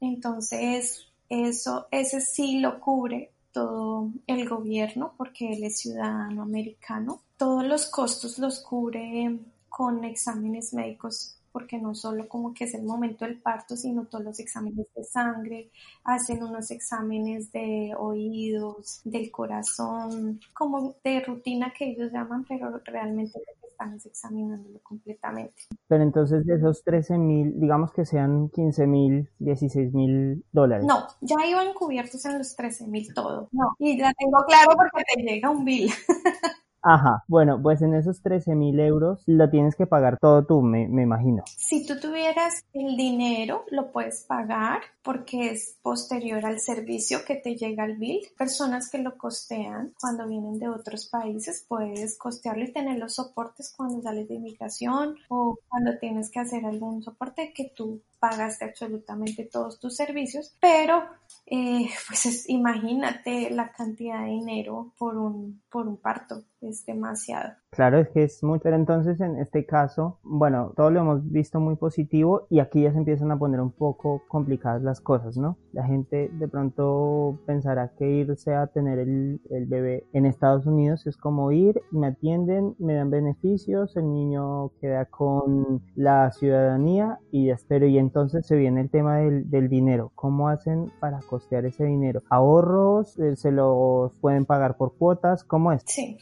Entonces, 0.00 1.06
eso, 1.28 1.86
ese 1.90 2.20
sí 2.20 2.60
lo 2.60 2.80
cubre 2.80 3.32
todo 3.52 4.10
el 4.26 4.48
gobierno 4.48 5.14
porque 5.16 5.52
él 5.52 5.64
es 5.64 5.80
ciudadano 5.80 6.42
americano. 6.42 7.22
Todos 7.36 7.64
los 7.64 7.86
costos 7.86 8.38
los 8.38 8.60
cubre 8.60 9.38
con 9.68 10.04
exámenes 10.04 10.72
médicos 10.72 11.37
porque 11.52 11.78
no 11.78 11.94
solo 11.94 12.28
como 12.28 12.54
que 12.54 12.64
es 12.64 12.74
el 12.74 12.84
momento 12.84 13.24
del 13.24 13.40
parto, 13.40 13.76
sino 13.76 14.06
todos 14.06 14.24
los 14.24 14.40
exámenes 14.40 14.86
de 14.94 15.04
sangre, 15.04 15.70
hacen 16.04 16.42
unos 16.42 16.70
exámenes 16.70 17.52
de 17.52 17.92
oídos, 17.98 19.00
del 19.04 19.30
corazón, 19.30 20.40
como 20.52 20.96
de 21.04 21.20
rutina 21.20 21.72
que 21.76 21.90
ellos 21.90 22.12
llaman, 22.12 22.44
pero 22.48 22.80
realmente 22.84 23.40
están 23.78 23.94
examinándolo 24.04 24.80
completamente. 24.82 25.62
Pero 25.86 26.02
entonces 26.02 26.44
de 26.44 26.56
esos 26.56 26.82
13 26.82 27.16
mil, 27.18 27.60
digamos 27.60 27.92
que 27.92 28.04
sean 28.04 28.48
15 28.48 28.86
mil, 28.86 29.30
16 29.38 29.92
mil 29.94 30.44
dólares. 30.52 30.84
No, 30.86 31.06
ya 31.20 31.36
iban 31.46 31.72
cubiertos 31.74 32.24
en 32.24 32.38
los 32.38 32.56
13 32.56 32.88
mil 32.88 33.14
todo. 33.14 33.48
No, 33.52 33.74
y 33.78 33.96
la 33.96 34.12
tengo 34.14 34.38
claro 34.46 34.72
porque 34.76 35.04
te 35.14 35.22
llega 35.22 35.50
un 35.50 35.64
bill. 35.64 35.90
Ajá, 36.90 37.22
bueno, 37.28 37.60
pues 37.62 37.82
en 37.82 37.94
esos 37.94 38.22
13 38.22 38.54
mil 38.54 38.80
euros 38.80 39.22
lo 39.26 39.50
tienes 39.50 39.76
que 39.76 39.86
pagar 39.86 40.18
todo 40.18 40.46
tú, 40.46 40.62
me, 40.62 40.84
imagino. 40.84 41.42
Si 41.54 41.86
tú 41.86 42.00
tuvieras 42.00 42.64
el 42.72 42.96
dinero, 42.96 43.66
lo 43.70 43.92
puedes 43.92 44.24
pagar 44.26 44.80
porque 45.02 45.50
es 45.50 45.76
posterior 45.82 46.46
al 46.46 46.60
servicio 46.60 47.18
que 47.26 47.36
te 47.36 47.56
llega 47.56 47.84
el 47.84 47.98
bill. 47.98 48.22
Personas 48.38 48.88
que 48.90 49.02
lo 49.02 49.18
costean 49.18 49.92
cuando 50.00 50.26
vienen 50.26 50.58
de 50.58 50.70
otros 50.70 51.10
países, 51.10 51.66
puedes 51.68 52.16
costearlo 52.16 52.64
y 52.64 52.72
tener 52.72 52.96
los 52.96 53.16
soportes 53.16 53.74
cuando 53.76 54.00
sales 54.00 54.26
de 54.26 54.36
inmigración 54.36 55.14
o 55.28 55.58
cuando 55.68 55.98
tienes 55.98 56.30
que 56.30 56.40
hacer 56.40 56.64
algún 56.64 57.02
soporte 57.02 57.52
que 57.54 57.70
tú 57.76 58.00
pagaste 58.18 58.64
absolutamente 58.64 59.44
todos 59.44 59.78
tus 59.78 59.96
servicios, 59.96 60.54
pero 60.60 61.04
eh, 61.46 61.88
pues 62.08 62.48
imagínate 62.48 63.50
la 63.50 63.72
cantidad 63.72 64.20
de 64.22 64.30
dinero 64.30 64.92
por 64.98 65.16
un, 65.16 65.62
por 65.70 65.86
un 65.86 65.96
parto, 65.96 66.44
es 66.60 66.84
demasiado. 66.84 67.54
Claro, 67.70 67.98
es 67.98 68.08
que 68.08 68.22
es 68.24 68.42
mucho, 68.42 68.62
pero 68.62 68.76
entonces 68.76 69.20
en 69.20 69.36
este 69.36 69.66
caso, 69.66 70.18
bueno, 70.22 70.72
todo 70.74 70.90
lo 70.90 71.00
hemos 71.00 71.30
visto 71.30 71.60
muy 71.60 71.76
positivo 71.76 72.46
y 72.48 72.60
aquí 72.60 72.82
ya 72.82 72.92
se 72.92 72.98
empiezan 72.98 73.30
a 73.30 73.38
poner 73.38 73.60
un 73.60 73.70
poco 73.70 74.22
complicadas 74.26 74.82
las 74.82 75.00
cosas, 75.00 75.36
¿no? 75.36 75.58
La 75.72 75.84
gente 75.84 76.30
de 76.32 76.48
pronto 76.48 77.38
pensará 77.46 77.92
que 77.96 78.08
irse 78.10 78.54
a 78.54 78.68
tener 78.68 78.98
el, 78.98 79.40
bebé 79.66 80.06
en 80.14 80.24
Estados 80.24 80.66
Unidos 80.66 81.06
es 81.06 81.16
como 81.18 81.52
ir, 81.52 81.80
me 81.90 82.08
atienden, 82.08 82.74
me 82.78 82.94
dan 82.94 83.10
beneficios, 83.10 83.96
el 83.96 84.12
niño 84.12 84.70
queda 84.80 85.04
con 85.04 85.82
la 85.94 86.32
ciudadanía 86.32 87.20
y 87.30 87.46
ya 87.46 87.54
espero. 87.54 87.86
Y 87.86 87.98
entonces 87.98 88.46
se 88.46 88.56
viene 88.56 88.80
el 88.80 88.90
tema 88.90 89.18
del, 89.18 89.48
del 89.50 89.68
dinero. 89.68 90.10
¿Cómo 90.14 90.48
hacen 90.48 90.90
para 91.00 91.20
costear 91.20 91.66
ese 91.66 91.84
dinero? 91.84 92.22
¿Ahorros? 92.30 93.18
Eh, 93.18 93.36
¿Se 93.36 93.52
los 93.52 94.18
pueden 94.20 94.46
pagar 94.46 94.76
por 94.76 94.96
cuotas? 94.96 95.44
¿Cómo 95.44 95.70
es? 95.70 95.82
Sí. 95.86 96.16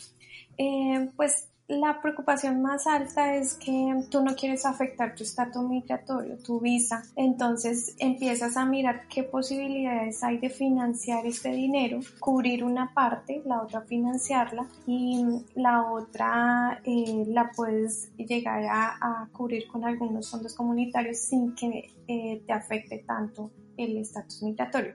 Eh, 0.58 1.10
pues 1.16 1.48
la 1.68 2.00
preocupación 2.00 2.62
más 2.62 2.86
alta 2.86 3.34
es 3.34 3.54
que 3.54 4.04
tú 4.08 4.22
no 4.22 4.36
quieres 4.36 4.64
afectar 4.64 5.16
tu 5.16 5.24
estatus 5.24 5.64
migratorio, 5.64 6.38
tu 6.38 6.60
visa. 6.60 7.02
Entonces 7.16 7.96
empiezas 7.98 8.56
a 8.56 8.64
mirar 8.64 9.08
qué 9.08 9.24
posibilidades 9.24 10.22
hay 10.22 10.38
de 10.38 10.48
financiar 10.48 11.26
este 11.26 11.50
dinero, 11.50 11.98
cubrir 12.20 12.62
una 12.62 12.94
parte, 12.94 13.42
la 13.44 13.62
otra 13.62 13.80
financiarla 13.80 14.68
y 14.86 15.24
la 15.56 15.90
otra 15.90 16.80
eh, 16.84 17.24
la 17.26 17.50
puedes 17.50 18.12
llegar 18.16 18.64
a, 18.68 19.28
cubrir 19.32 19.66
con 19.66 19.84
algunos 19.84 20.30
fondos 20.30 20.54
comunitarios 20.54 21.18
sin 21.18 21.54
que 21.54 21.92
eh, 22.06 22.42
te 22.46 22.52
afecte 22.52 22.98
tanto 22.98 23.50
el 23.76 23.96
estatus 23.98 24.42
migratorio. 24.42 24.94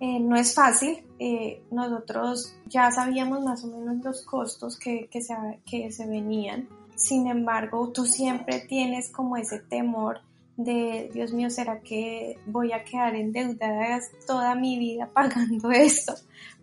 Eh, 0.00 0.18
no 0.18 0.36
es 0.36 0.54
fácil, 0.54 1.04
eh, 1.18 1.62
nosotros 1.70 2.56
ya 2.66 2.90
sabíamos 2.90 3.42
más 3.42 3.62
o 3.64 3.68
menos 3.68 4.04
los 4.04 4.22
costos 4.22 4.78
que, 4.78 5.08
que, 5.08 5.22
se, 5.22 5.34
que 5.64 5.92
se 5.92 6.06
venían, 6.06 6.68
sin 6.96 7.28
embargo 7.28 7.92
tú 7.92 8.04
siempre 8.04 8.60
tienes 8.60 9.10
como 9.10 9.36
ese 9.36 9.60
temor 9.60 10.20
de, 10.56 11.10
Dios 11.12 11.32
mío, 11.32 11.50
¿será 11.50 11.80
que 11.80 12.38
voy 12.46 12.72
a 12.72 12.84
quedar 12.84 13.14
endeudada 13.14 14.00
toda 14.26 14.54
mi 14.54 14.78
vida 14.78 15.10
pagando 15.14 15.70
esto? 15.70 16.14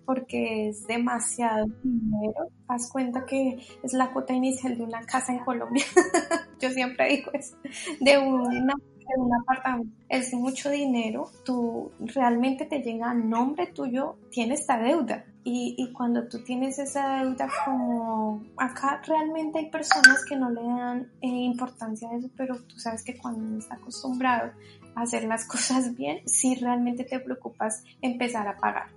Porque 0.06 0.70
es 0.70 0.88
demasiado 0.88 1.68
dinero. 1.84 2.50
Haz 2.68 2.92
cuenta 2.92 3.26
que 3.26 3.60
es 3.84 3.94
la 3.94 4.12
cuota 4.12 4.34
inicial 4.34 4.76
de 4.78 4.84
una 4.84 5.02
casa 5.02 5.34
en 5.34 5.40
Colombia. 5.40 5.86
Yo 6.60 6.70
siempre 6.72 7.10
digo 7.10 7.32
eso, 7.34 7.56
de 8.00 8.18
una 8.18 8.74
de 9.16 9.22
un 9.22 9.34
apartamento 9.34 10.00
es 10.10 10.34
mucho 10.34 10.70
dinero, 10.70 11.30
tú 11.46 11.92
realmente 12.00 12.66
te 12.66 12.80
llega 12.80 13.12
a 13.12 13.14
nombre 13.14 13.68
tuyo, 13.68 14.16
tienes 14.32 14.62
esta 14.62 14.80
deuda. 14.80 15.26
Y, 15.44 15.76
y, 15.78 15.94
cuando 15.94 16.28
tú 16.28 16.44
tienes 16.44 16.78
esa 16.80 17.24
deuda 17.24 17.48
como 17.66 18.44
acá 18.58 19.02
realmente 19.08 19.58
hay 19.58 19.70
personas 19.70 20.24
que 20.28 20.36
no 20.36 20.50
le 20.50 20.62
dan 20.62 21.12
eh, 21.22 21.28
importancia 21.28 22.10
a 22.10 22.18
eso, 22.18 22.30
pero 22.36 22.62
tú 22.64 22.78
sabes 22.78 23.04
que 23.04 23.18
cuando 23.18 23.40
uno 23.40 23.58
está 23.58 23.76
acostumbrado 23.76 24.52
a 24.96 25.02
hacer 25.02 25.24
las 25.24 25.46
cosas 25.48 25.96
bien, 25.96 26.22
sí 26.28 26.56
realmente 26.56 27.04
te 27.06 27.20
preocupas 27.20 27.84
empezar 28.02 28.48
a 28.48 28.58
pagar. 28.58 28.88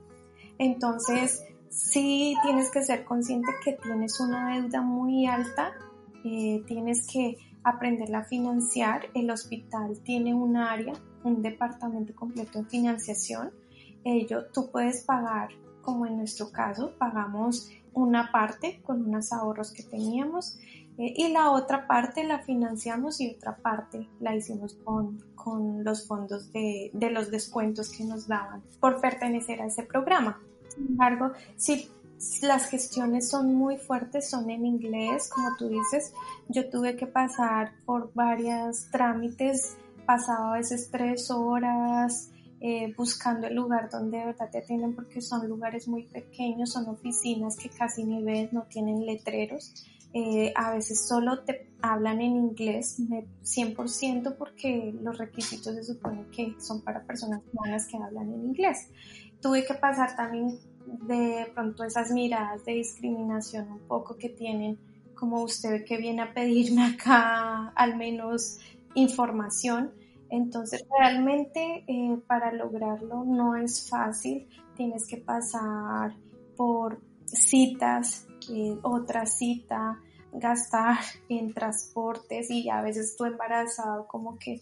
Entonces, 0.58 1.42
sí 1.70 2.34
tienes 2.42 2.70
que 2.70 2.82
ser 2.82 3.04
consciente 3.04 3.52
que 3.64 3.74
tienes 3.74 4.18
una 4.20 4.54
deuda 4.56 4.82
muy 4.82 5.26
alta, 5.26 5.72
eh, 6.24 6.62
tienes 6.66 7.06
que 7.06 7.36
aprenderla 7.64 8.18
a 8.18 8.24
financiar. 8.24 9.06
El 9.14 9.30
hospital 9.30 9.98
tiene 10.02 10.34
un 10.34 10.56
área, 10.56 10.94
un 11.24 11.42
departamento 11.42 12.14
completo 12.14 12.58
en 12.58 12.68
financiación. 12.68 13.52
Ello, 14.04 14.46
tú 14.52 14.70
puedes 14.70 15.04
pagar, 15.04 15.50
como 15.80 16.06
en 16.06 16.16
nuestro 16.16 16.50
caso, 16.50 16.92
pagamos 16.98 17.70
una 17.94 18.32
parte 18.32 18.80
con 18.82 19.06
unos 19.06 19.32
ahorros 19.32 19.72
que 19.72 19.82
teníamos 19.82 20.58
eh, 20.98 21.14
y 21.16 21.28
la 21.28 21.50
otra 21.50 21.86
parte 21.86 22.24
la 22.24 22.40
financiamos 22.40 23.20
y 23.20 23.30
otra 23.30 23.56
parte 23.56 24.08
la 24.20 24.34
hicimos 24.34 24.74
con, 24.84 25.22
con 25.34 25.84
los 25.84 26.06
fondos 26.06 26.52
de, 26.52 26.90
de 26.92 27.10
los 27.10 27.30
descuentos 27.30 27.90
que 27.90 28.04
nos 28.04 28.28
daban 28.28 28.62
por 28.80 29.00
pertenecer 29.00 29.62
a 29.62 29.66
ese 29.66 29.82
programa. 29.82 30.40
Sin 30.68 30.88
embargo, 30.88 31.32
si 31.56 31.90
las 32.42 32.66
gestiones 32.66 33.28
son 33.28 33.54
muy 33.54 33.78
fuertes, 33.78 34.30
son 34.30 34.50
en 34.50 34.64
inglés, 34.66 35.28
como 35.28 35.56
tú 35.56 35.68
dices. 35.68 36.12
Yo 36.48 36.68
tuve 36.70 36.96
que 36.96 37.06
pasar 37.06 37.72
por 37.84 38.12
varios 38.14 38.90
trámites, 38.90 39.76
pasaba 40.06 40.54
a 40.54 40.58
veces 40.58 40.88
tres 40.90 41.30
horas 41.30 42.30
eh, 42.60 42.94
buscando 42.96 43.48
el 43.48 43.56
lugar 43.56 43.90
donde 43.90 44.18
de 44.18 44.26
verdad 44.26 44.48
te 44.50 44.58
atienden 44.58 44.94
porque 44.94 45.20
son 45.20 45.48
lugares 45.48 45.88
muy 45.88 46.04
pequeños, 46.04 46.70
son 46.70 46.88
oficinas 46.88 47.56
que 47.56 47.68
casi 47.68 48.04
ni 48.04 48.22
ves, 48.22 48.52
no 48.52 48.62
tienen 48.64 49.04
letreros. 49.04 49.74
Eh, 50.14 50.52
a 50.54 50.72
veces 50.72 51.08
solo 51.08 51.42
te 51.42 51.72
hablan 51.80 52.20
en 52.20 52.36
inglés 52.36 53.00
100% 53.00 54.36
porque 54.36 54.94
los 55.02 55.18
requisitos 55.18 55.74
se 55.74 55.82
supone 55.82 56.26
que 56.30 56.54
son 56.60 56.82
para 56.82 57.02
personas 57.02 57.40
humanas 57.52 57.88
que 57.88 57.96
hablan 57.96 58.32
en 58.32 58.44
inglés. 58.44 58.90
Tuve 59.40 59.64
que 59.64 59.74
pasar 59.74 60.14
también 60.14 60.60
de 60.86 61.50
pronto 61.54 61.84
esas 61.84 62.10
miradas 62.10 62.64
de 62.64 62.74
discriminación 62.74 63.70
un 63.70 63.80
poco 63.80 64.16
que 64.16 64.28
tienen, 64.28 64.78
como 65.14 65.42
usted 65.42 65.84
que 65.84 65.98
viene 65.98 66.22
a 66.22 66.34
pedirme 66.34 66.84
acá 66.94 67.68
al 67.74 67.96
menos 67.96 68.58
información. 68.94 69.92
Entonces, 70.30 70.84
realmente 70.98 71.84
eh, 71.86 72.18
para 72.26 72.52
lograrlo 72.52 73.24
no 73.24 73.56
es 73.56 73.88
fácil, 73.88 74.48
tienes 74.76 75.06
que 75.06 75.18
pasar 75.18 76.14
por 76.56 77.00
citas, 77.26 78.26
eh, 78.50 78.78
otra 78.82 79.26
cita, 79.26 80.00
gastar 80.32 80.98
en 81.28 81.52
transportes 81.52 82.50
y 82.50 82.68
a 82.70 82.80
veces 82.82 83.16
tú 83.16 83.24
embarazado 83.24 84.06
como 84.06 84.38
que 84.38 84.60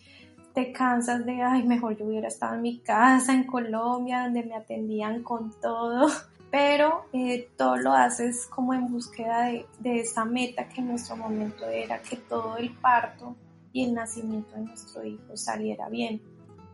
te 0.54 0.72
cansas 0.72 1.24
de, 1.24 1.42
ay, 1.42 1.62
mejor 1.62 1.96
yo 1.96 2.06
hubiera 2.06 2.28
estado 2.28 2.54
en 2.54 2.62
mi 2.62 2.78
casa, 2.78 3.32
en 3.32 3.44
Colombia, 3.44 4.24
donde 4.24 4.42
me 4.42 4.54
atendían 4.54 5.22
con 5.22 5.52
todo, 5.60 6.08
pero 6.50 7.04
eh, 7.12 7.48
todo 7.56 7.76
lo 7.76 7.92
haces 7.92 8.46
como 8.46 8.74
en 8.74 8.90
búsqueda 8.90 9.46
de, 9.46 9.66
de 9.78 10.00
esa 10.00 10.24
meta 10.24 10.68
que 10.68 10.80
en 10.80 10.88
nuestro 10.88 11.16
momento 11.16 11.66
era 11.66 12.00
que 12.00 12.16
todo 12.16 12.56
el 12.56 12.70
parto 12.70 13.36
y 13.72 13.84
el 13.84 13.94
nacimiento 13.94 14.54
de 14.56 14.62
nuestro 14.62 15.04
hijo 15.04 15.36
saliera 15.36 15.88
bien. 15.88 16.20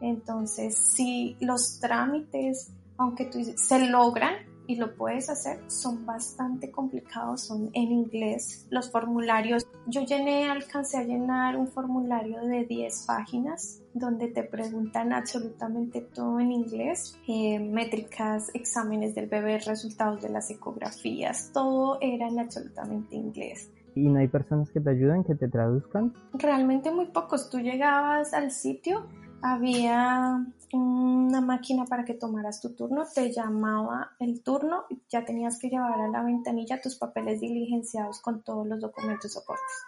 Entonces, 0.01 0.77
si 0.77 1.37
los 1.41 1.79
trámites, 1.81 2.71
aunque 2.97 3.27
tú 3.27 3.43
se 3.57 3.87
logran, 3.89 4.35
y 4.67 4.77
lo 4.77 4.95
puedes 4.95 5.31
hacer, 5.31 5.61
son 5.69 6.05
bastante 6.05 6.71
complicados, 6.71 7.43
son 7.43 7.71
en 7.73 7.93
inglés. 7.93 8.67
Los 8.71 8.91
formularios, 8.91 9.67
yo 9.87 10.03
llené, 10.03 10.51
alcancé 10.51 10.99
a 10.99 11.05
llenar 11.05 11.57
un 11.57 11.69
formulario 11.69 12.41
de 12.43 12.65
10 12.65 13.05
páginas 13.07 13.83
donde 13.95 14.29
te 14.29 14.43
preguntan 14.43 15.13
absolutamente 15.13 16.01
todo 16.01 16.39
en 16.41 16.53
inglés, 16.53 17.19
eh, 17.29 17.59
métricas, 17.59 18.51
exámenes 18.55 19.15
del 19.15 19.27
bebé, 19.27 19.59
resultados 19.59 20.21
de 20.23 20.29
las 20.29 20.51
ecografías, 20.51 21.51
todo 21.53 21.99
era 22.01 22.29
en 22.29 22.39
absolutamente 22.39 23.17
inglés. 23.17 23.71
¿Y 23.95 24.09
no 24.09 24.19
hay 24.19 24.29
personas 24.29 24.71
que 24.71 24.81
te 24.81 24.91
ayuden, 24.91 25.25
que 25.25 25.35
te 25.35 25.49
traduzcan? 25.49 26.13
Realmente 26.35 26.91
muy 26.91 27.07
pocos. 27.07 27.49
Tú 27.49 27.61
llegabas 27.61 28.35
al 28.35 28.51
sitio 28.51 29.07
había 29.43 30.45
una 30.73 31.41
máquina 31.41 31.85
para 31.85 32.05
que 32.05 32.15
tomaras 32.15 32.61
tu 32.61 32.75
turno, 32.75 33.05
te 33.13 33.33
llamaba 33.33 34.13
el 34.19 34.43
turno 34.43 34.85
y 34.89 35.01
ya 35.09 35.25
tenías 35.25 35.59
que 35.59 35.69
llevar 35.69 36.01
a 36.01 36.09
la 36.09 36.23
ventanilla 36.23 36.81
tus 36.81 36.97
papeles 36.97 37.41
diligenciados 37.41 38.21
con 38.21 38.43
todos 38.43 38.67
los 38.67 38.81
documentos 38.81 39.33
soportes. 39.33 39.85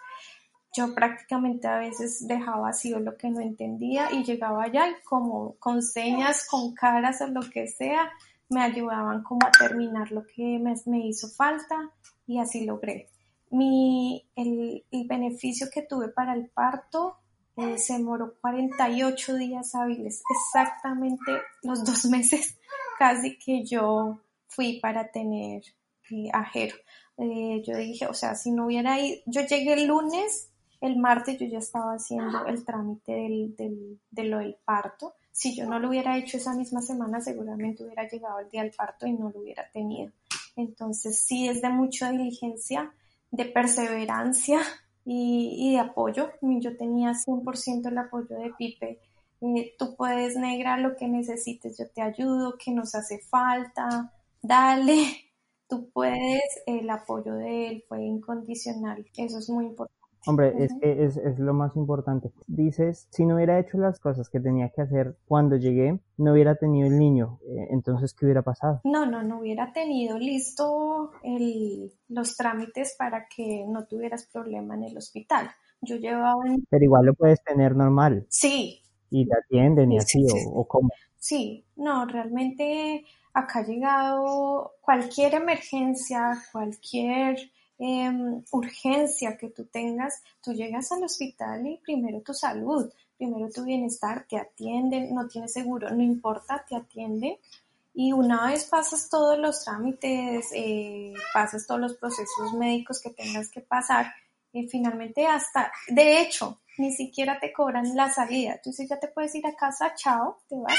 Yo 0.75 0.93
prácticamente 0.93 1.67
a 1.67 1.79
veces 1.79 2.27
dejaba 2.27 2.61
vacío 2.61 2.99
lo 2.99 3.17
que 3.17 3.29
no 3.29 3.39
entendía 3.39 4.11
y 4.11 4.23
llegaba 4.23 4.63
allá 4.63 4.87
y 4.87 5.03
como 5.03 5.55
con 5.55 5.81
señas, 5.81 6.47
con 6.47 6.73
caras 6.73 7.21
o 7.21 7.27
lo 7.27 7.41
que 7.41 7.67
sea, 7.67 8.11
me 8.49 8.61
ayudaban 8.61 9.23
como 9.23 9.45
a 9.45 9.51
terminar 9.51 10.11
lo 10.11 10.25
que 10.25 10.59
me, 10.59 10.75
me 10.85 11.07
hizo 11.07 11.27
falta 11.27 11.91
y 12.27 12.39
así 12.39 12.65
logré. 12.65 13.07
Mi, 13.51 14.27
el, 14.35 14.85
el 14.91 15.07
beneficio 15.07 15.67
que 15.73 15.81
tuve 15.81 16.09
para 16.09 16.33
el 16.33 16.49
parto 16.49 17.18
eh, 17.59 17.77
se 17.77 17.93
demoró 17.93 18.35
48 18.39 19.35
días 19.35 19.75
hábiles, 19.75 20.23
exactamente 20.29 21.41
los 21.61 21.83
dos 21.83 22.05
meses 22.09 22.57
casi 22.97 23.37
que 23.37 23.65
yo 23.65 24.19
fui 24.47 24.79
para 24.79 25.11
tener 25.11 25.63
eh, 26.11 26.29
ajero. 26.31 26.75
Eh, 27.17 27.61
yo 27.65 27.77
dije, 27.77 28.07
o 28.07 28.13
sea, 28.13 28.35
si 28.35 28.51
no 28.51 28.67
hubiera 28.67 28.99
ido, 28.99 29.17
yo 29.25 29.41
llegué 29.41 29.73
el 29.73 29.87
lunes, 29.87 30.51
el 30.79 30.97
martes 30.97 31.37
yo 31.37 31.45
ya 31.47 31.59
estaba 31.59 31.93
haciendo 31.93 32.45
el 32.45 32.63
trámite 32.63 33.11
del, 33.11 33.55
del, 33.57 33.99
de 34.09 34.23
lo 34.23 34.39
del 34.39 34.55
parto. 34.63 35.15
Si 35.31 35.55
yo 35.55 35.65
no 35.65 35.79
lo 35.79 35.89
hubiera 35.89 36.17
hecho 36.17 36.37
esa 36.37 36.53
misma 36.53 36.81
semana, 36.81 37.19
seguramente 37.19 37.83
hubiera 37.83 38.07
llegado 38.07 38.39
el 38.39 38.49
día 38.49 38.63
del 38.63 38.71
parto 38.71 39.05
y 39.05 39.13
no 39.13 39.29
lo 39.29 39.41
hubiera 39.41 39.69
tenido. 39.71 40.11
Entonces, 40.55 41.21
sí 41.21 41.47
es 41.47 41.61
de 41.61 41.69
mucha 41.69 42.11
diligencia, 42.11 42.93
de 43.31 43.45
perseverancia, 43.45 44.61
y, 45.11 45.71
de 45.73 45.79
apoyo. 45.79 46.29
Yo 46.41 46.77
tenía 46.77 47.13
100% 47.13 47.87
el 47.89 47.97
apoyo 47.97 48.37
de 48.37 48.53
Pipe. 48.57 48.99
Eh, 49.41 49.73
tú 49.77 49.95
puedes, 49.95 50.35
negra, 50.35 50.77
lo 50.77 50.95
que 50.95 51.07
necesites, 51.07 51.77
yo 51.77 51.89
te 51.89 52.01
ayudo, 52.01 52.57
que 52.57 52.71
nos 52.71 52.93
hace 52.93 53.19
falta, 53.19 54.13
dale, 54.41 55.05
tú 55.69 55.89
puedes, 55.91 56.43
el 56.67 56.89
apoyo 56.89 57.35
de 57.35 57.69
él 57.69 57.85
fue 57.87 58.03
incondicional, 58.03 59.05
eso 59.15 59.39
es 59.39 59.49
muy 59.49 59.65
importante. 59.67 59.98
Hombre, 60.25 60.53
es 60.57 60.73
que 60.81 61.05
es, 61.05 61.17
es, 61.17 61.39
lo 61.39 61.53
más 61.53 61.75
importante. 61.75 62.31
Dices, 62.47 63.07
si 63.09 63.25
no 63.25 63.35
hubiera 63.35 63.59
hecho 63.59 63.77
las 63.77 63.99
cosas 63.99 64.29
que 64.29 64.39
tenía 64.39 64.69
que 64.69 64.81
hacer 64.81 65.17
cuando 65.25 65.55
llegué, 65.55 65.99
no 66.17 66.33
hubiera 66.33 66.55
tenido 66.55 66.87
el 66.87 66.99
niño. 66.99 67.39
Eh, 67.47 67.67
entonces, 67.71 68.13
¿qué 68.13 68.25
hubiera 68.25 68.41
pasado? 68.41 68.81
No, 68.83 69.05
no, 69.05 69.23
no 69.23 69.39
hubiera 69.39 69.71
tenido 69.71 70.17
listo 70.17 71.11
el, 71.23 71.91
los 72.09 72.35
trámites 72.35 72.95
para 72.97 73.27
que 73.33 73.65
no 73.67 73.85
tuvieras 73.85 74.27
problema 74.31 74.75
en 74.75 74.83
el 74.83 74.97
hospital. 74.97 75.49
Yo 75.81 75.95
llevaba... 75.95 76.43
Pero 76.69 76.83
igual 76.83 77.05
lo 77.05 77.13
puedes 77.13 77.41
tener 77.43 77.75
normal. 77.75 78.25
Sí. 78.29 78.81
Y 79.09 79.25
te 79.25 79.35
atienden 79.35 79.93
y 79.93 79.97
así, 79.97 80.23
o, 80.23 80.59
o 80.59 80.67
cómo. 80.67 80.89
Sí, 81.17 81.65
no, 81.75 82.05
realmente 82.05 83.05
acá 83.33 83.59
ha 83.59 83.65
llegado 83.65 84.73
cualquier 84.81 85.35
emergencia, 85.35 86.37
cualquier 86.51 87.37
Em, 87.81 88.43
urgencia 88.51 89.37
que 89.37 89.49
tú 89.49 89.63
tengas, 89.65 90.21
tú 90.43 90.51
llegas 90.53 90.91
al 90.91 91.03
hospital 91.03 91.65
y 91.65 91.77
primero 91.77 92.19
tu 92.19 92.33
salud, 92.33 92.91
primero 93.17 93.49
tu 93.49 93.63
bienestar, 93.63 94.25
te 94.27 94.37
atienden, 94.37 95.15
no 95.15 95.29
tienes 95.29 95.53
seguro, 95.53 95.89
no 95.89 96.03
importa, 96.03 96.65
te 96.67 96.75
atienden. 96.75 97.37
Y 97.93 98.11
una 98.11 98.47
vez 98.47 98.65
pasas 98.65 99.09
todos 99.09 99.39
los 99.39 99.63
trámites, 99.63 100.47
eh, 100.53 101.13
pasas 101.33 101.65
todos 101.65 101.79
los 101.79 101.93
procesos 101.95 102.53
médicos 102.53 103.01
que 103.01 103.11
tengas 103.11 103.49
que 103.49 103.61
pasar, 103.61 104.13
y 104.51 104.67
finalmente 104.67 105.25
hasta, 105.25 105.71
de 105.87 106.21
hecho, 106.21 106.59
ni 106.77 106.91
siquiera 106.91 107.39
te 107.39 107.53
cobran 107.53 107.95
la 107.95 108.11
salida. 108.11 108.59
Tú 108.61 108.71
dices, 108.71 108.89
ya 108.89 108.99
te 108.99 109.07
puedes 109.07 109.33
ir 109.35 109.45
a 109.47 109.55
casa, 109.55 109.93
chao, 109.95 110.39
te 110.49 110.55
vas 110.55 110.75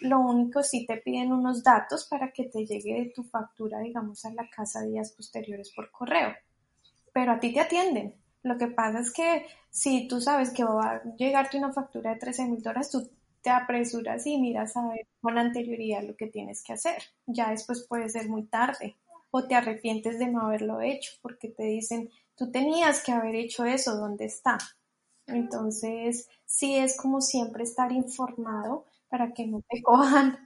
lo 0.00 0.20
único 0.20 0.62
sí 0.62 0.86
te 0.86 0.98
piden 0.98 1.32
unos 1.32 1.62
datos 1.62 2.06
para 2.06 2.32
que 2.32 2.44
te 2.44 2.64
llegue 2.64 3.12
tu 3.14 3.24
factura, 3.24 3.80
digamos, 3.80 4.24
a 4.24 4.32
la 4.32 4.48
casa 4.48 4.82
días 4.82 5.12
posteriores 5.12 5.72
por 5.74 5.90
correo. 5.90 6.34
Pero 7.12 7.32
a 7.32 7.40
ti 7.40 7.52
te 7.52 7.60
atienden. 7.60 8.14
Lo 8.42 8.56
que 8.56 8.68
pasa 8.68 9.00
es 9.00 9.12
que 9.12 9.46
si 9.70 10.06
tú 10.08 10.20
sabes 10.20 10.50
que 10.50 10.64
va 10.64 10.92
a 10.92 11.02
llegarte 11.16 11.58
una 11.58 11.72
factura 11.72 12.12
de 12.12 12.20
13 12.20 12.46
mil 12.46 12.62
dólares, 12.62 12.90
tú 12.90 13.10
te 13.42 13.50
apresuras 13.50 14.26
y 14.26 14.38
miras 14.38 14.76
a 14.76 14.88
ver 14.88 15.06
con 15.20 15.38
anterioridad 15.38 16.02
lo 16.02 16.16
que 16.16 16.28
tienes 16.28 16.62
que 16.62 16.72
hacer. 16.72 17.02
Ya 17.26 17.50
después 17.50 17.86
puede 17.88 18.08
ser 18.08 18.28
muy 18.28 18.44
tarde 18.44 18.96
o 19.30 19.44
te 19.44 19.54
arrepientes 19.54 20.18
de 20.18 20.28
no 20.28 20.42
haberlo 20.42 20.80
hecho 20.80 21.12
porque 21.20 21.48
te 21.48 21.64
dicen, 21.64 22.10
tú 22.36 22.50
tenías 22.50 23.02
que 23.02 23.12
haber 23.12 23.34
hecho 23.34 23.64
eso, 23.64 23.96
¿dónde 23.96 24.24
está? 24.26 24.58
Entonces, 25.26 26.28
sí 26.46 26.76
es 26.76 26.96
como 26.96 27.20
siempre 27.20 27.64
estar 27.64 27.92
informado 27.92 28.86
para 29.08 29.32
que 29.32 29.46
no 29.46 29.62
te 29.68 29.82
cojan 29.82 30.36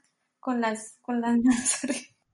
con 0.41 0.61
las, 0.61 0.99
con 1.03 1.21
las 1.21 1.39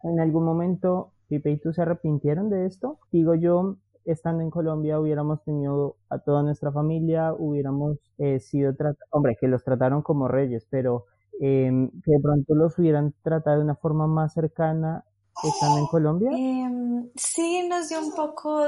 ¿En 0.03 0.21
algún 0.21 0.45
momento 0.45 1.13
Pipe 1.29 1.51
y 1.51 1.61
tú 1.61 1.73
se 1.73 1.83
arrepintieron 1.83 2.49
de 2.51 2.67
esto? 2.67 2.99
Digo 3.11 3.35
yo, 3.35 3.77
estando 4.05 4.43
en 4.43 4.51
Colombia 4.51 5.01
hubiéramos 5.01 5.43
tenido 5.45 5.97
a 6.09 6.19
toda 6.19 6.43
nuestra 6.43 6.73
familia, 6.73 7.35
hubiéramos 7.35 7.99
eh, 8.19 8.41
sido 8.41 8.75
tratados, 8.75 9.09
hombre, 9.11 9.37
que 9.39 9.49
los 9.49 9.63
trataron 9.65 10.03
como 10.03 10.29
reyes, 10.29 10.67
pero 10.71 11.07
em, 11.41 11.91
que 11.91 12.13
de 12.13 12.21
pronto 12.21 12.55
los 12.55 12.79
hubieran 12.79 13.15
tratado 13.23 13.59
de 13.59 13.65
una 13.65 13.77
forma 13.77 14.07
más 14.07 14.33
cercana 14.33 15.05
estando 15.43 15.79
en 15.79 15.87
Colombia. 15.87 16.31
Em, 16.33 17.11
sí, 17.15 17.69
nos 17.69 17.89
dio 17.89 18.01
un 18.01 18.13
poco 18.15 18.67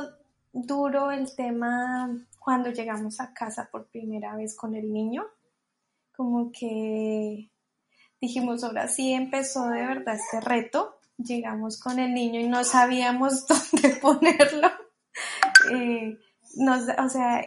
duro 0.53 1.11
el 1.11 1.35
tema 1.35 2.11
cuando 2.39 2.71
llegamos 2.71 3.21
a 3.21 3.33
casa 3.33 3.69
por 3.71 3.87
primera 3.87 4.37
vez 4.37 4.57
con 4.57 4.75
el 4.75 4.93
niño, 4.93 5.25
como 6.21 6.53
que 6.53 7.51
dijimos, 8.21 8.63
ahora 8.63 8.89
sí 8.89 9.15
empezó 9.15 9.71
de 9.71 9.87
verdad 9.87 10.17
este 10.17 10.43
reto, 10.43 10.99
llegamos 11.17 11.81
con 11.81 11.99
el 11.99 12.13
niño 12.13 12.41
y 12.41 12.47
no 12.47 12.63
sabíamos 12.63 13.47
dónde 13.73 13.97
ponerlo. 14.03 14.69
Eh, 15.73 16.19
o 16.99 17.09
sea, 17.09 17.43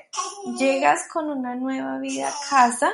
llegas 0.57 1.07
con 1.13 1.29
una 1.29 1.53
nueva 1.53 1.99
vida 1.99 2.29
a 2.29 2.49
casa, 2.49 2.89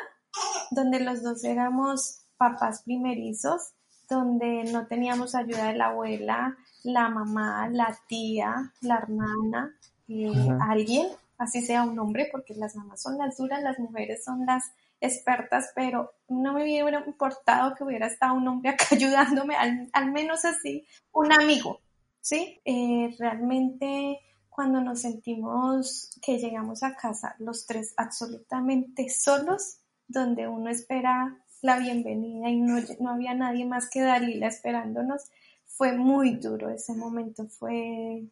donde 0.72 1.00
los 1.00 1.24
dos 1.24 1.46
éramos 1.46 2.26
papás 2.36 2.82
primerizos, 2.84 3.72
donde 4.10 4.66
no 4.66 4.86
teníamos 4.86 5.34
ayuda 5.34 5.70
de 5.70 5.78
la 5.78 5.92
abuela, 5.92 6.58
la 6.84 7.08
mamá, 7.08 7.70
la 7.70 7.98
tía, 8.10 8.74
la 8.82 8.98
hermana, 8.98 9.74
eh, 10.10 10.50
alguien, 10.60 11.08
así 11.38 11.62
sea 11.62 11.84
un 11.84 11.98
hombre, 12.00 12.28
porque 12.34 12.54
las 12.54 12.76
mamás 12.76 13.02
son 13.02 13.18
las 13.18 13.38
duras, 13.38 13.64
las 13.64 13.80
mujeres 13.80 14.26
son 14.26 14.46
las 14.46 14.74
expertas, 15.02 15.72
pero 15.76 16.14
no 16.28 16.54
me 16.54 16.64
hubiera 16.64 17.04
importado 17.06 17.76
que 17.76 17.84
hubiera 17.84 18.08
estado 18.08 18.34
un 18.36 18.48
hombre 18.48 18.72
acá 18.72 18.86
ayudándome, 18.92 19.56
al, 19.56 20.12
menos 20.12 20.46
así, 20.46 20.86
un 21.12 21.32
amigo, 21.32 21.82
¿sí? 22.22 22.62
Eh, 22.66 23.16
realmente 23.18 24.20
cuando 24.50 24.82
nos 24.82 25.02
sentimos 25.02 26.12
que 26.22 26.38
llegamos 26.38 26.84
a 26.84 26.96
casa 26.96 27.36
los 27.40 27.66
tres 27.66 27.94
absolutamente 27.96 29.10
solos, 29.10 29.78
donde 30.08 30.48
uno 30.48 30.70
espera 30.70 31.38
la 31.62 31.80
bienvenida 31.80 32.50
y 32.50 32.60
no, 32.60 32.78
no 33.00 33.12
había 33.12 33.34
nadie 33.34 33.66
más 33.66 33.90
que 33.90 34.02
Dalila 34.02 34.48
esperándonos, 34.48 35.24
fue 35.66 35.94
muy 35.94 36.36
duro 36.36 36.70
ese 36.70 36.94
momento, 36.94 37.48
fue 37.48 38.24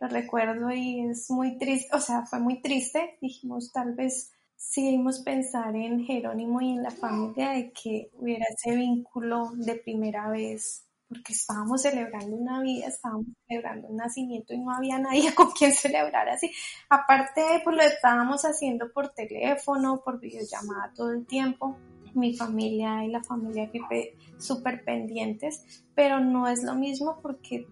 lo 0.00 0.08
recuerdo 0.08 0.70
y 0.70 1.00
es 1.00 1.30
muy 1.30 1.58
triste, 1.58 1.94
o 1.94 2.00
sea, 2.00 2.24
fue 2.24 2.38
muy 2.38 2.60
triste. 2.60 3.18
Dijimos, 3.20 3.72
tal 3.72 3.94
vez 3.94 4.30
seguimos 4.58 5.20
pensar 5.20 5.76
en 5.76 6.04
Jerónimo 6.04 6.60
y 6.60 6.72
en 6.72 6.82
la 6.82 6.90
familia 6.90 7.50
de 7.50 7.72
que 7.72 8.10
hubiera 8.14 8.44
ese 8.50 8.76
vínculo 8.76 9.52
de 9.54 9.76
primera 9.76 10.28
vez, 10.28 10.84
porque 11.08 11.32
estábamos 11.32 11.82
celebrando 11.82 12.36
una 12.36 12.60
vida, 12.60 12.88
estábamos 12.88 13.28
celebrando 13.46 13.86
un 13.86 13.96
nacimiento 13.96 14.52
y 14.52 14.58
no 14.58 14.72
había 14.72 14.98
nadie 14.98 15.32
con 15.34 15.52
quien 15.52 15.72
celebrar 15.72 16.28
así. 16.28 16.50
Aparte, 16.90 17.40
pues 17.62 17.76
lo 17.76 17.82
estábamos 17.82 18.44
haciendo 18.44 18.92
por 18.92 19.10
teléfono, 19.10 20.02
por 20.04 20.18
videollamada 20.20 20.92
todo 20.94 21.12
el 21.12 21.24
tiempo. 21.24 21.78
Mi 22.14 22.36
familia 22.36 23.04
y 23.04 23.08
la 23.08 23.22
familia 23.22 23.66
de 23.66 23.68
Pipe 23.68 24.16
súper 24.38 24.82
pendientes, 24.82 25.84
pero 25.94 26.18
no 26.18 26.48
es 26.48 26.64
lo 26.64 26.74
mismo 26.74 27.20
porque 27.22 27.66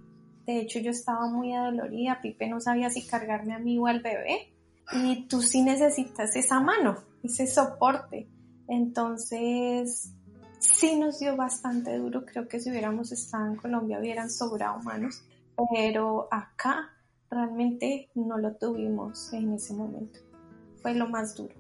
de 0.47 0.61
hecho, 0.61 0.79
yo 0.79 0.93
estaba 0.93 1.29
muy 1.29 1.53
adolorida, 1.53 2.21
Pipe 2.23 2.49
no 2.49 2.61
sabía 2.61 2.89
si 2.89 3.05
cargarme 3.05 3.55
a 3.55 3.59
mí 3.59 3.77
o 3.79 3.89
al 3.89 4.01
bebé. 4.01 4.56
Y 4.93 5.27
tú 5.27 5.43
sí 5.43 5.63
necesitas 5.63 6.37
esa 6.37 6.61
mano, 6.61 6.97
ese 7.23 7.47
soporte. 7.47 8.29
Entonces, 8.69 10.13
sí 10.59 10.99
nos 10.99 11.19
dio 11.19 11.37
bastante 11.37 11.97
duro. 11.99 12.25
Creo 12.25 12.49
que 12.49 12.61
si 12.61 12.71
hubiéramos 12.71 13.13
estado 13.13 13.47
en 13.47 13.57
Colombia 13.57 13.99
hubieran 13.99 14.31
sobrado 14.31 14.81
manos. 14.83 15.25
Pero 15.75 16.29
acá 16.31 16.91
realmente 17.31 18.11
no 18.15 18.39
lo 18.39 18.55
tuvimos 18.55 19.33
en 19.33 19.55
ese 19.55 19.75
momento. 19.75 20.21
Fue 20.83 20.95
lo 20.95 21.09
más 21.09 21.35
duro. 21.37 21.55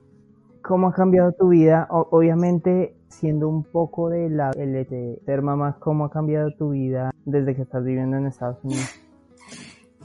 ¿Cómo 0.62 0.88
ha 0.88 0.92
cambiado 0.92 1.32
tu 1.32 1.48
vida? 1.48 1.86
obviamente, 1.90 2.96
siendo 3.08 3.48
un 3.48 3.62
poco 3.62 4.08
de 4.08 4.28
la 4.28 4.50
de 4.50 5.20
ser 5.24 5.42
mamá, 5.42 5.78
¿cómo 5.78 6.04
ha 6.04 6.10
cambiado 6.10 6.50
tu 6.58 6.70
vida 6.70 7.12
desde 7.24 7.54
que 7.54 7.62
estás 7.62 7.84
viviendo 7.84 8.16
en 8.16 8.26
Estados 8.26 8.58
Unidos? 8.64 9.05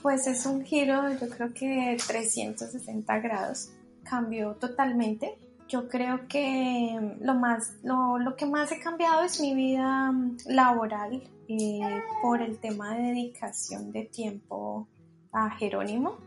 Pues 0.02 0.28
es 0.28 0.46
un 0.46 0.64
giro, 0.64 1.12
yo 1.14 1.30
creo 1.30 1.54
que 1.54 1.98
360 2.08 3.20
grados. 3.20 3.70
Cambió 4.04 4.56
totalmente. 4.56 5.38
Yo 5.68 5.88
creo 5.88 6.28
que 6.28 7.00
lo 7.22 7.36
más, 7.36 7.76
lo, 7.84 8.18
lo 8.18 8.36
que 8.36 8.46
más 8.46 8.72
he 8.72 8.80
cambiado 8.80 9.24
es 9.24 9.40
mi 9.40 9.54
vida 9.56 10.12
mm, 10.12 10.38
laboral 10.48 11.24
eh, 11.48 12.02
por 12.22 12.42
el 12.42 12.58
tema 12.58 12.96
de 12.96 13.04
dedicación 13.04 13.92
de 13.92 14.04
tiempo 14.06 14.88
a 15.32 15.50
Jerónimo 15.52 16.18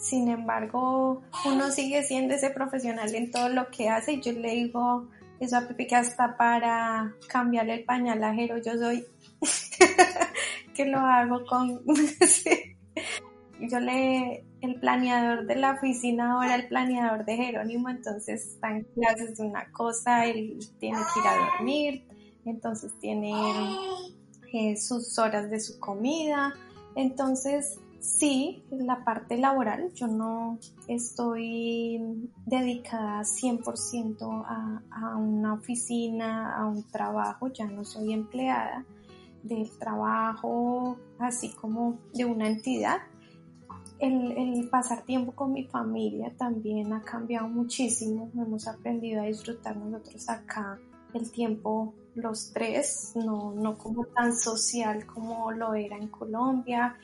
sin 0.00 0.28
embargo, 0.28 1.22
uno 1.44 1.70
sigue 1.70 2.02
siendo 2.02 2.34
ese 2.34 2.48
profesional 2.48 3.14
en 3.14 3.30
todo 3.30 3.50
lo 3.50 3.70
que 3.70 3.90
hace 3.90 4.18
yo 4.18 4.32
le 4.32 4.54
digo 4.54 5.08
eso 5.38 5.58
a 5.58 5.68
Pepe 5.68 5.86
que 5.86 5.96
hasta 5.96 6.38
para 6.38 7.14
cambiarle 7.28 7.74
el 7.74 7.84
pañal 7.84 8.24
a 8.24 8.32
Jero 8.32 8.56
yo 8.56 8.72
soy 8.78 9.04
que 10.74 10.86
lo 10.86 10.98
hago 10.98 11.44
con... 11.44 11.82
Yo 13.60 13.78
le, 13.78 14.44
el 14.62 14.80
planeador 14.80 15.46
de 15.46 15.56
la 15.56 15.72
oficina 15.72 16.32
ahora 16.32 16.54
el 16.54 16.68
planeador 16.68 17.26
de 17.26 17.36
Jerónimo, 17.36 17.90
entonces 17.90 18.46
está 18.54 18.70
en 18.70 18.84
clases 18.94 19.36
de 19.36 19.44
una 19.44 19.70
cosa, 19.72 20.24
él 20.24 20.58
tiene 20.78 20.98
que 20.98 21.20
ir 21.20 21.26
a 21.26 21.50
dormir, 21.52 22.04
entonces 22.46 22.92
tiene 23.00 23.32
eh, 24.54 24.76
sus 24.76 25.18
horas 25.18 25.50
de 25.50 25.60
su 25.60 25.78
comida, 25.78 26.54
entonces 26.94 27.78
Sí, 28.00 28.64
la 28.70 29.04
parte 29.04 29.36
laboral, 29.36 29.92
yo 29.92 30.06
no 30.06 30.58
estoy 30.88 32.00
dedicada 32.46 33.20
100% 33.20 34.44
a, 34.46 34.82
a 34.90 35.16
una 35.16 35.52
oficina, 35.52 36.56
a 36.56 36.64
un 36.64 36.82
trabajo, 36.84 37.48
ya 37.48 37.66
no 37.66 37.84
soy 37.84 38.14
empleada 38.14 38.86
del 39.42 39.70
trabajo, 39.78 40.96
así 41.30 41.50
como 41.54 41.98
de 42.12 42.24
una 42.24 42.46
entidad. 42.48 42.98
El, 43.98 44.32
el, 44.32 44.68
pasar 44.70 45.02
tiempo 45.02 45.32
con 45.32 45.52
mi 45.52 45.64
familia 45.64 46.32
también 46.38 46.92
ha 46.92 47.02
cambiado 47.02 47.48
muchísimo. 47.48 48.30
Hemos 48.34 48.66
aprendido 48.66 49.22
a 49.22 49.26
disfrutar 49.26 49.76
nosotros 49.76 50.28
acá 50.28 50.78
el 51.14 51.30
tiempo 51.30 51.94
los 52.14 52.52
tres, 52.52 53.12
no, 53.14 53.52
no 53.52 53.78
como 53.78 54.04
tan 54.06 54.36
social 54.36 55.06
como 55.06 55.52
lo 55.52 55.74
era 55.74 55.96
en 55.96 56.08
Colombia. 56.08 56.96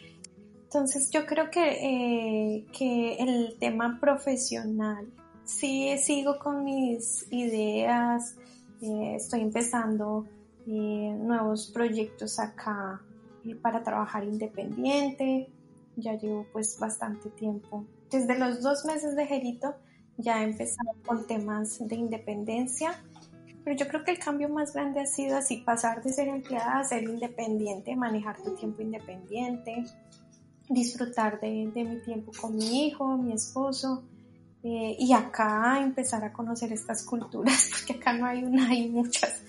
Entonces 0.65 1.11
yo 1.11 1.27
creo 1.27 1.51
que, 1.51 1.71
eh, 1.71 2.67
que 2.77 3.17
el 3.17 3.57
tema 3.59 3.99
profesional, 4.01 5.07
sí 5.45 5.97
sigo 5.99 6.39
con 6.39 6.65
mis 6.65 7.27
ideas, 7.31 8.37
eh, 8.83 9.15
estoy 9.17 9.41
empezando 9.41 10.27
eh, 10.67 11.17
nuevos 11.19 11.71
proyectos 11.73 12.39
acá 12.41 13.01
para 13.55 13.83
trabajar 13.83 14.25
independiente, 14.25 15.49
ya 15.97 16.15
llevo 16.15 16.47
pues 16.53 16.79
bastante 16.79 17.31
tiempo. 17.31 17.85
Desde 18.11 18.39
los 18.39 18.63
dos 18.63 18.85
meses 18.85 19.17
de 19.17 19.27
Jerito 19.27 19.75
ya 20.19 20.41
he 20.41 20.45
empezado 20.45 20.91
con 21.07 21.27
temas 21.27 21.79
de 21.87 21.95
independencia, 21.95 23.03
pero 23.65 23.77
yo 23.77 23.89
creo 23.89 24.05
que 24.05 24.13
el 24.13 24.19
cambio 24.19 24.49
más 24.49 24.75
grande 24.75 25.01
ha 25.01 25.07
sido 25.07 25.37
así, 25.37 25.59
pasar 25.59 26.03
de 26.03 26.13
ser 26.13 26.29
empleada 26.29 26.79
a 26.79 26.85
ser 26.85 27.03
independiente, 27.03 27.97
manejar 27.97 28.37
tu 28.43 28.55
tiempo 28.55 28.83
independiente, 28.83 29.85
disfrutar 30.69 31.41
de, 31.41 31.71
mi 31.75 32.01
tiempo 32.01 32.33
con 32.41 32.57
mi 32.57 32.87
hijo, 32.87 33.17
mi 33.19 33.33
esposo, 33.33 34.05
eh, 34.63 34.97
y 34.99 35.13
acá 35.13 35.81
empezar 35.83 36.25
a 36.25 36.33
conocer 36.33 36.73
estas 36.73 37.05
culturas, 37.05 37.71
porque 37.87 38.01
acá 38.01 38.13
no 38.13 38.27
hay 38.27 38.45
una, 38.45 38.69
hay 38.69 38.89
muchas. 38.89 39.43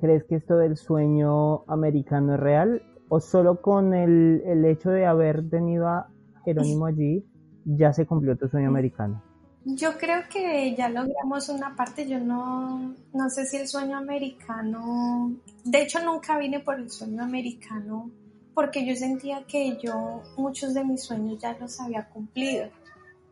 ¿Crees 0.00 0.24
que 0.24 0.36
esto 0.36 0.56
del 0.56 0.76
sueño 0.76 1.64
americano 1.66 2.34
es 2.34 2.40
real? 2.40 2.82
¿O 3.08 3.20
solo 3.20 3.60
con 3.60 3.94
el, 3.94 4.42
el 4.46 4.64
hecho 4.64 4.90
de 4.90 5.06
haber 5.06 5.48
tenido 5.48 5.88
a 5.88 6.08
Jerónimo 6.44 6.86
allí 6.86 7.24
ya 7.64 7.92
se 7.92 8.06
cumplió 8.06 8.36
tu 8.36 8.48
sueño 8.48 8.68
americano? 8.68 9.22
Yo 9.66 9.96
creo 9.96 10.22
que 10.30 10.74
ya 10.76 10.90
logramos 10.90 11.48
una 11.48 11.74
parte, 11.74 12.06
yo 12.06 12.20
no, 12.20 12.94
no 13.14 13.30
sé 13.30 13.46
si 13.46 13.56
el 13.56 13.66
sueño 13.66 13.96
americano, 13.96 15.32
de 15.64 15.82
hecho 15.82 16.04
nunca 16.04 16.36
vine 16.38 16.60
por 16.60 16.78
el 16.78 16.90
sueño 16.90 17.22
americano 17.22 18.10
porque 18.54 18.86
yo 18.86 18.94
sentía 18.94 19.44
que 19.46 19.78
yo 19.82 20.22
muchos 20.36 20.74
de 20.74 20.84
mis 20.84 21.02
sueños 21.02 21.38
ya 21.40 21.56
los 21.58 21.80
había 21.80 22.08
cumplido. 22.08 22.68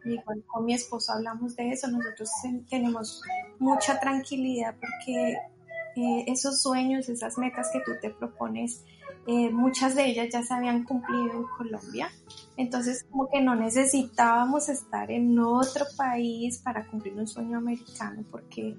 igual 0.04 0.42
con 0.46 0.64
mi 0.64 0.74
esposo 0.74 1.12
hablamos 1.12 1.54
de 1.54 1.70
eso, 1.70 1.88
nosotros 1.88 2.30
tenemos 2.68 3.22
mucha 3.58 4.00
tranquilidad 4.00 4.74
porque 4.80 5.35
eh, 5.96 6.24
esos 6.26 6.62
sueños, 6.62 7.08
esas 7.08 7.37
metas 7.38 7.70
que 7.72 7.80
tú 7.80 7.92
te 8.00 8.11
propones, 8.11 8.85
eh, 9.26 9.50
muchas 9.50 9.94
de 9.94 10.06
ellas 10.06 10.28
ya 10.32 10.42
se 10.42 10.52
habían 10.52 10.85
cumplido 10.85 11.32
en 11.32 11.44
Colombia. 11.56 12.11
Entonces, 12.56 13.04
como 13.11 13.28
que 13.28 13.40
no 13.40 13.54
necesitábamos 13.54 14.68
estar 14.68 15.11
en 15.11 15.38
otro 15.38 15.85
país 15.96 16.58
para 16.58 16.87
cumplir 16.87 17.14
un 17.14 17.26
sueño 17.26 17.58
americano, 17.58 18.24
porque 18.30 18.76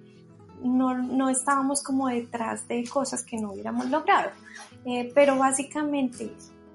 no, 0.62 0.98
no 0.98 1.30
estábamos 1.30 1.82
como 1.82 2.08
detrás 2.08 2.68
de 2.68 2.84
cosas 2.88 3.24
que 3.24 3.38
no 3.38 3.54
hubiéramos 3.54 3.90
logrado. 3.90 4.32
Eh, 4.86 5.12
pero 5.16 5.38
básicamente, 5.38 6.34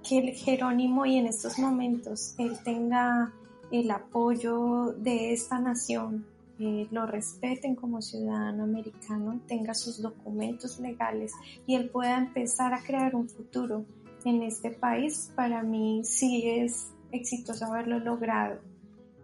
que 0.08 0.18
el 0.18 0.34
Jerónimo 0.34 1.04
y 1.04 1.18
en 1.18 1.26
estos 1.26 1.58
momentos 1.58 2.34
él 2.38 2.58
tenga 2.64 3.32
el 3.70 3.90
apoyo 3.90 4.94
de 4.96 5.34
esta 5.34 5.58
nación, 5.58 6.26
eh, 6.60 6.88
lo 6.90 7.06
respeten 7.06 7.76
como 7.76 8.02
ciudadano 8.02 8.64
americano, 8.64 9.40
tenga 9.46 9.74
sus 9.74 10.02
documentos 10.02 10.80
legales 10.80 11.32
y 11.66 11.76
él 11.76 11.88
pueda 11.90 12.18
empezar 12.18 12.74
a 12.74 12.82
crear 12.82 13.14
un 13.14 13.28
futuro 13.28 13.84
en 14.24 14.42
este 14.42 14.70
país, 14.70 15.32
para 15.36 15.62
mí 15.62 16.02
sí 16.04 16.48
es 16.48 16.92
exitoso 17.12 17.66
haberlo 17.66 17.98
logrado, 18.00 18.58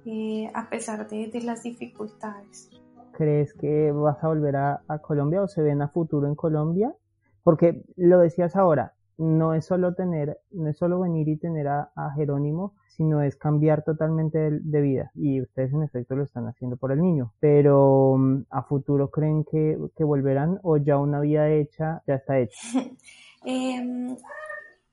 eh, 0.06 0.48
a 0.54 0.68
pesar 0.70 1.08
de, 1.08 1.40
las 1.42 1.64
dificultades. 1.64 2.70
¿Crees 3.12 3.52
que 3.54 3.92
vas 3.92 4.22
a 4.22 4.28
volver 4.28 4.56
a, 4.56 4.82
a 4.88 4.98
Colombia 4.98 5.42
o 5.42 5.48
se 5.48 5.62
ven 5.62 5.82
a 5.82 5.88
futuro 5.88 6.26
en 6.28 6.34
Colombia? 6.34 6.94
Porque 7.42 7.84
lo 7.96 8.18
decías 8.20 8.56
ahora, 8.56 8.93
no 9.18 9.54
es 9.54 9.66
solo 9.66 9.94
tener, 9.94 10.40
no 10.50 10.68
es 10.68 10.76
solo 10.76 11.00
venir 11.00 11.28
y 11.28 11.36
tener 11.36 11.68
a, 11.68 11.90
Jerónimo, 12.14 12.74
sino 12.88 13.22
es 13.22 13.36
cambiar 13.36 13.82
totalmente 13.84 14.38
de, 14.50 14.80
vida. 14.80 15.10
Y 15.14 15.40
ustedes 15.40 15.72
en 15.72 15.82
efecto 15.82 16.16
lo 16.16 16.24
están 16.24 16.46
haciendo 16.46 16.76
por 16.76 16.92
el 16.92 17.00
niño. 17.00 17.32
Pero 17.40 18.16
mm, 18.16 18.44
a 18.50 18.62
futuro 18.62 19.10
creen 19.10 19.44
que, 19.44 19.76
volverán 20.04 20.60
o 20.62 20.76
ya 20.76 20.98
una 20.98 21.20
vida 21.20 21.50
hecha 21.50 22.02
ya 22.06 22.14
está 22.14 22.38
hecha. 22.38 22.58
Em, 23.46 24.16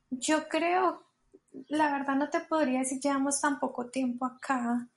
yo 0.10 0.50
creo, 0.50 1.04
la 1.70 1.90
verdad 1.90 2.18
no 2.18 2.30
te 2.30 2.42
podría 2.42 2.80
decir, 2.80 3.00
llevamos 3.00 3.40
tan 3.40 3.62
poco 3.62 3.86
tiempo 3.86 4.26
acá 4.26 4.90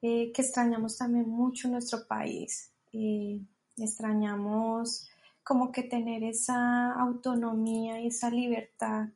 eh, 0.00 0.30
que 0.32 0.42
extrañamos 0.42 0.96
también 0.96 1.28
mucho 1.28 1.68
nuestro 1.68 2.06
país. 2.06 2.72
Eh, 2.92 3.40
extrañamos 3.76 5.10
como 5.50 5.72
que 5.72 5.82
tener 5.82 6.22
esa 6.22 6.92
autonomía 6.92 8.00
y 8.00 8.06
esa 8.06 8.30
libertad 8.30 9.08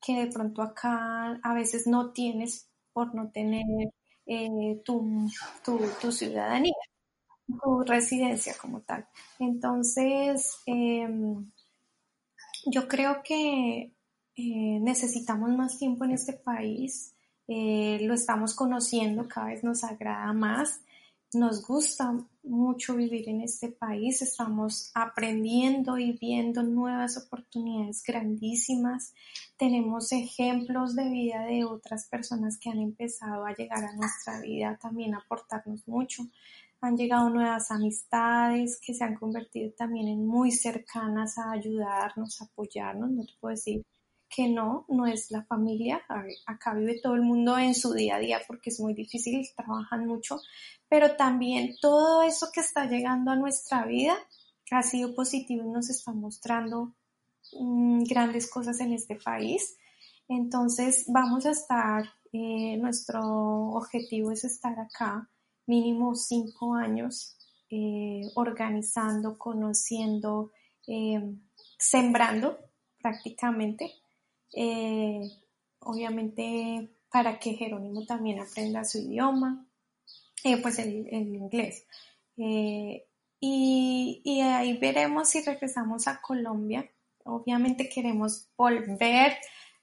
que 0.00 0.20
de 0.20 0.26
pronto 0.28 0.62
acá 0.62 1.32
a 1.42 1.52
veces 1.52 1.88
no 1.88 2.12
tienes 2.12 2.70
por 2.92 3.12
no 3.12 3.32
tener 3.32 3.64
eh, 4.26 4.80
tu, 4.84 5.28
ciudadanía, 6.12 6.76
tu 7.44 7.82
residencia 7.82 8.54
como 8.56 8.82
tal. 8.82 9.08
Entonces, 9.40 10.58
em, 10.64 11.50
yo 12.66 12.86
creo 12.86 13.20
que 13.24 13.96
eh, 14.36 14.78
necesitamos 14.80 15.50
más 15.50 15.76
tiempo 15.76 16.04
en 16.04 16.12
este 16.12 16.34
país, 16.34 17.16
eh, 17.48 17.98
lo 18.02 18.14
estamos 18.14 18.54
conociendo, 18.54 19.26
cada 19.26 19.48
vez 19.48 19.64
nos 19.64 19.82
agrada 19.82 20.32
más 20.32 20.82
nos 21.34 21.66
gusta 21.66 22.14
mucho 22.48 22.96
vivir 22.96 23.28
en 23.28 23.42
este 23.42 23.68
país, 23.68 24.22
estamos 24.22 24.90
aprendiendo 24.94 25.98
y 25.98 26.12
viendo 26.12 26.62
nuevas 26.62 27.16
oportunidades 27.16 28.02
grandísimas, 28.06 29.14
tenemos 29.56 30.12
ejemplos 30.12 30.96
de 30.96 31.08
vida 31.08 31.44
de 31.44 31.64
otras 31.64 32.06
personas 32.08 32.58
que 32.58 32.70
han 32.70 32.78
empezado 32.78 33.44
a 33.44 33.54
llegar 33.54 33.84
a 33.84 33.94
nuestra 33.94 34.40
vida, 34.40 34.78
también 34.80 35.14
aportarnos 35.14 35.86
mucho. 35.86 36.24
Han 36.80 36.96
llegado 36.96 37.28
nuevas 37.28 37.70
amistades 37.70 38.80
que 38.80 38.94
se 38.94 39.04
han 39.04 39.16
convertido 39.16 39.72
también 39.72 40.08
en 40.08 40.26
muy 40.26 40.52
cercanas 40.52 41.36
a 41.38 41.50
ayudarnos, 41.50 42.40
a 42.40 42.44
apoyarnos, 42.44 43.10
no 43.10 43.24
te 43.24 43.32
puedo 43.40 43.54
decir 43.54 43.82
que 44.28 44.48
no, 44.48 44.84
no 44.88 45.06
es 45.06 45.30
la 45.30 45.44
familia. 45.44 46.02
Acá 46.46 46.74
vive 46.74 47.00
todo 47.02 47.14
el 47.14 47.22
mundo 47.22 47.58
en 47.58 47.74
su 47.74 47.92
día 47.94 48.16
a 48.16 48.20
día 48.20 48.40
porque 48.46 48.70
es 48.70 48.80
muy 48.80 48.94
difícil, 48.94 49.46
trabajan 49.56 50.06
mucho, 50.06 50.40
pero 50.88 51.16
también 51.16 51.74
todo 51.80 52.22
eso 52.22 52.48
que 52.52 52.60
está 52.60 52.86
llegando 52.86 53.30
a 53.30 53.36
nuestra 53.36 53.84
vida 53.84 54.16
ha 54.70 54.82
sido 54.82 55.14
positivo 55.14 55.64
y 55.64 55.70
nos 55.70 55.90
está 55.90 56.12
mostrando 56.12 56.94
mm, 57.58 58.04
grandes 58.04 58.50
cosas 58.50 58.80
en 58.80 58.92
este 58.92 59.16
país. 59.16 59.76
Entonces 60.28 61.06
vamos 61.08 61.46
a 61.46 61.52
estar, 61.52 62.04
eh, 62.32 62.76
nuestro 62.76 63.22
objetivo 63.70 64.30
es 64.30 64.44
estar 64.44 64.78
acá 64.78 65.28
mínimo 65.66 66.14
cinco 66.14 66.74
años 66.74 67.36
eh, 67.70 68.22
organizando, 68.34 69.38
conociendo, 69.38 70.52
eh, 70.86 71.34
sembrando 71.78 72.58
prácticamente 73.00 73.92
eh, 74.52 75.20
obviamente 75.80 76.90
para 77.10 77.38
que 77.38 77.54
Jerónimo 77.54 78.04
también 78.06 78.40
aprenda 78.40 78.84
su 78.84 78.98
idioma, 78.98 79.66
eh, 80.44 80.60
pues 80.60 80.78
el, 80.78 81.12
inglés. 81.12 81.86
Eh, 82.36 83.06
y, 83.40 84.20
y, 84.24 84.40
ahí 84.40 84.76
veremos 84.78 85.28
si 85.28 85.42
regresamos 85.42 86.08
a 86.08 86.20
Colombia. 86.20 86.90
Obviamente 87.24 87.88
queremos 87.88 88.48
volver 88.56 89.32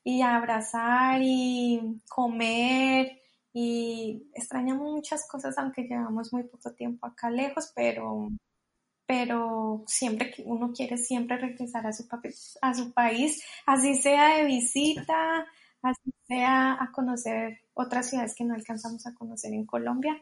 y 0.03 0.21
abrazar 0.21 1.21
y 1.23 2.01
comer 2.09 3.21
y 3.53 4.29
extrañamos 4.33 4.91
muchas 4.91 5.27
cosas 5.27 5.57
aunque 5.57 5.83
llevamos 5.83 6.33
muy 6.33 6.43
poco 6.43 6.73
tiempo 6.73 7.07
acá 7.07 7.29
lejos, 7.29 7.71
pero 7.75 8.29
pero 9.07 9.83
siempre 9.87 10.33
uno 10.45 10.71
quiere 10.73 10.97
siempre 10.97 11.37
regresar 11.37 11.85
a 11.85 11.93
su, 11.93 12.07
a 12.61 12.73
su 12.73 12.93
país, 12.93 13.43
así 13.65 13.95
sea 13.95 14.37
de 14.37 14.45
visita, 14.45 15.45
así 15.81 16.13
sea 16.27 16.73
a 16.73 16.91
conocer 16.91 17.59
otras 17.73 18.09
ciudades 18.09 18.35
que 18.35 18.45
no 18.45 18.55
alcanzamos 18.55 19.05
a 19.05 19.13
conocer 19.13 19.53
en 19.53 19.65
Colombia. 19.65 20.15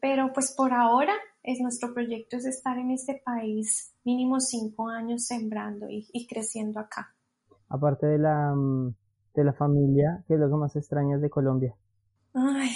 Pero 0.00 0.32
pues 0.32 0.54
por 0.56 0.72
ahora 0.72 1.12
es 1.42 1.60
nuestro 1.60 1.92
proyecto 1.92 2.36
es 2.36 2.46
estar 2.46 2.78
en 2.78 2.90
este 2.90 3.20
país 3.24 3.92
mínimo 4.04 4.40
cinco 4.40 4.88
años 4.88 5.26
sembrando 5.26 5.86
y, 5.88 6.26
creciendo 6.26 6.80
acá. 6.80 7.14
Aparte 7.68 8.06
de 8.06 8.18
la, 8.18 8.54
mm, 8.54 8.94
de 9.34 9.44
la 9.44 9.52
familia, 9.52 10.24
¿qué 10.26 10.34
es 10.34 10.40
lo 10.40 10.48
que 10.48 10.56
más 10.56 10.76
extrañas 10.76 11.20
de 11.20 11.28
Colombia? 11.28 11.74
Ay, 12.32 12.70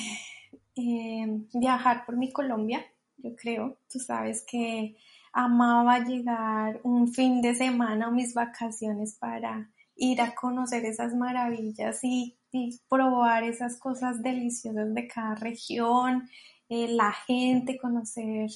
eh, 0.76 1.46
viajar 1.54 2.04
por 2.04 2.16
mi 2.16 2.30
Colombia, 2.30 2.84
yo 3.16 3.34
creo. 3.36 3.78
Tú 3.90 3.98
sabes 3.98 4.44
que 4.46 4.96
amaba 5.38 6.00
llegar 6.00 6.80
un 6.82 7.12
fin 7.14 7.40
de 7.40 7.54
semana 7.54 8.08
o 8.08 8.10
mis 8.10 8.34
vacaciones 8.34 9.14
para 9.14 9.70
ir 9.94 10.20
a 10.20 10.34
conocer 10.34 10.84
esas 10.84 11.14
maravillas 11.14 12.00
y, 12.02 12.34
probar 12.88 13.44
esas 13.44 13.78
cosas 13.78 14.20
deliciosas 14.22 14.92
de 14.94 15.06
cada 15.06 15.36
región, 15.36 16.28
eh, 16.68 16.88
la 16.88 17.12
gente, 17.12 17.78
conocer 17.78 18.50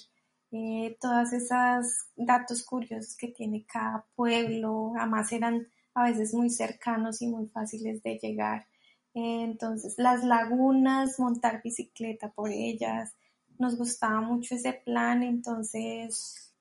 eh, 0.51 0.97
todas 1.01 1.33
esas 1.33 2.09
datos 2.17 2.65
curiosos 2.65 3.17
que 3.17 3.29
tiene 3.29 3.65
cada 3.65 4.05
pueblo, 4.17 4.93
además 4.97 5.31
eran 5.31 5.69
a 5.95 6.05
veces 6.05 6.35
muy 6.35 6.51
cercanos 6.51 7.23
y 7.23 7.29
muy 7.29 7.47
fáciles 7.47 8.03
de 8.03 8.19
llegar. 8.19 8.67
Entonces, 9.15 9.95
las 9.99 10.25
lagunas, 10.25 11.21
montar 11.21 11.63
bicicleta 11.63 12.33
por 12.33 12.51
ellas, 12.51 13.15
nos 13.59 13.77
gustaba 13.77 14.21
mucho 14.21 14.57
ese 14.57 14.73
plan, 14.73 15.23
entonces 15.23 16.52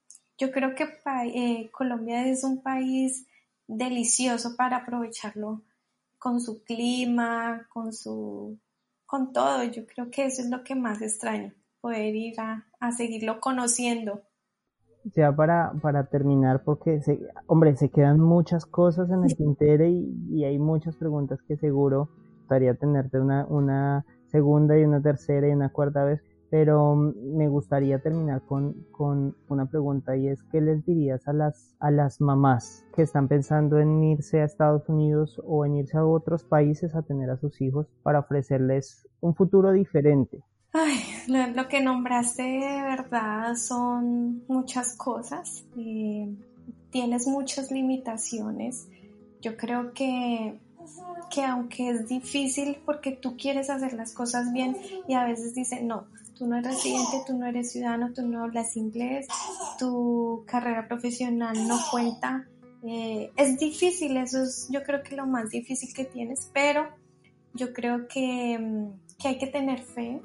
yo 0.42 0.52
creo 0.52 0.74
que 0.74 0.86
eh, 1.36 1.70
Colombia 1.72 2.28
es 2.28 2.44
un 2.44 2.64
país 2.64 3.28
delicioso 3.68 4.56
para 4.58 4.78
aprovecharlo 4.78 5.62
con 6.18 6.42
su 6.42 6.64
clima, 6.64 7.68
con 7.70 7.94
su, 7.94 8.58
con 9.06 9.34
todo. 9.34 9.64
Yo 9.66 9.86
creo 9.86 10.10
que 10.10 10.26
eso 10.26 10.42
es 10.42 10.50
lo 10.50 10.64
que 10.64 10.74
más 10.74 11.00
extraño, 11.04 11.54
poder 11.80 12.16
ir 12.16 12.40
a, 12.40 12.66
seguirlo 12.92 13.40
conociendo. 13.40 14.24
Ya 15.16 15.32
para, 15.36 15.74
para 15.80 16.08
terminar, 16.08 16.64
porque, 16.64 17.02
se, 17.02 17.20
hombre, 17.46 17.76
se 17.76 17.90
quedan 17.90 18.20
muchas 18.20 18.66
cosas 18.66 19.12
en 19.12 19.24
el 19.24 19.36
tintero 19.36 19.86
y, 19.86 20.12
y 20.32 20.44
hay 20.44 20.58
muchas 20.58 20.96
preguntas 20.96 21.40
que 21.48 21.56
seguro 21.58 22.10
gustaría 22.52 22.74
tenerte 22.74 23.18
una, 23.18 23.46
una 23.46 24.06
segunda 24.26 24.78
y 24.78 24.84
una 24.84 25.02
tercera 25.02 25.48
y 25.48 25.52
una 25.52 25.70
cuarta 25.70 26.04
vez, 26.04 26.22
pero 26.52 26.96
mm, 26.96 27.38
me 27.38 27.48
gustaría 27.48 27.98
terminar 28.00 28.44
con, 28.46 28.86
con, 28.92 29.36
una 29.50 29.66
pregunta 29.66 30.16
y 30.16 30.28
es 30.28 30.44
¿qué 30.52 30.62
les 30.62 30.86
dirías 30.86 31.28
a 31.28 31.34
las, 31.34 31.76
a 31.80 31.90
las 31.90 32.22
mamás 32.22 32.86
que 32.96 33.02
están 33.02 33.28
pensando 33.28 33.80
en 33.80 34.04
irse 34.04 34.42
a 34.42 34.46
Estados 34.46 34.88
Unidos 34.88 35.42
o 35.44 35.66
en 35.66 35.78
irse 35.78 35.98
a 35.98 36.06
otros 36.06 36.44
países 36.44 36.94
a 36.94 37.02
tener 37.02 37.32
a 37.32 37.38
sus 37.38 37.60
hijos 37.62 37.88
para 38.04 38.20
ofrecerles 38.20 39.08
un 39.22 39.34
futuro 39.34 39.72
diferente? 39.72 40.44
Ay, 40.74 41.00
lo, 41.56 41.68
que 41.68 41.82
nombraste 41.82 42.44
de 42.44 42.82
verdad 42.82 43.56
son 43.56 44.44
muchas 44.48 44.96
cosas. 44.96 45.66
Eh, 45.78 46.34
tienes 46.92 47.28
muchas 47.28 47.72
limitaciones. 47.72 48.88
Yo 49.42 49.58
creo 49.58 49.92
que 49.94 50.60
que 51.30 51.44
aunque 51.44 51.90
es 51.90 52.08
difícil 52.08 52.78
porque 52.86 53.12
tú 53.12 53.38
quieres 53.38 53.70
hacer 53.70 53.94
las 53.94 54.14
cosas 54.14 54.52
bien 54.52 54.76
y 55.08 55.14
a 55.14 55.24
veces 55.24 55.54
dicen, 55.54 55.88
no, 55.88 56.08
tú 56.42 56.48
no 56.48 56.58
eres 56.58 56.74
residente, 56.74 57.22
tú 57.28 57.38
no 57.38 57.46
eres 57.46 57.72
ciudadano, 57.72 58.14
tú 58.16 58.28
no 58.28 58.44
hablas 58.44 58.76
inglés, 58.76 59.28
tu 59.78 60.44
carrera 60.48 60.88
profesional 60.88 61.68
no 61.68 61.78
cuenta. 61.92 62.48
Eh, 62.82 63.32
es 63.36 63.60
difícil, 63.60 64.18
eso 64.18 64.42
es 64.42 64.68
yo 64.72 64.82
creo 64.82 65.04
que 65.04 65.16
lo 65.16 65.28
más 65.28 65.52
difícil 65.52 65.94
que 65.94 66.04
tienes, 66.04 66.50
pero 66.52 66.90
yo 67.54 67.72
creo 67.74 68.08
que, 68.08 68.58
mm, 68.58 69.20
que 69.22 69.28
hay 69.28 69.38
que 69.38 69.46
tener 69.46 69.84
fe, 69.84 70.20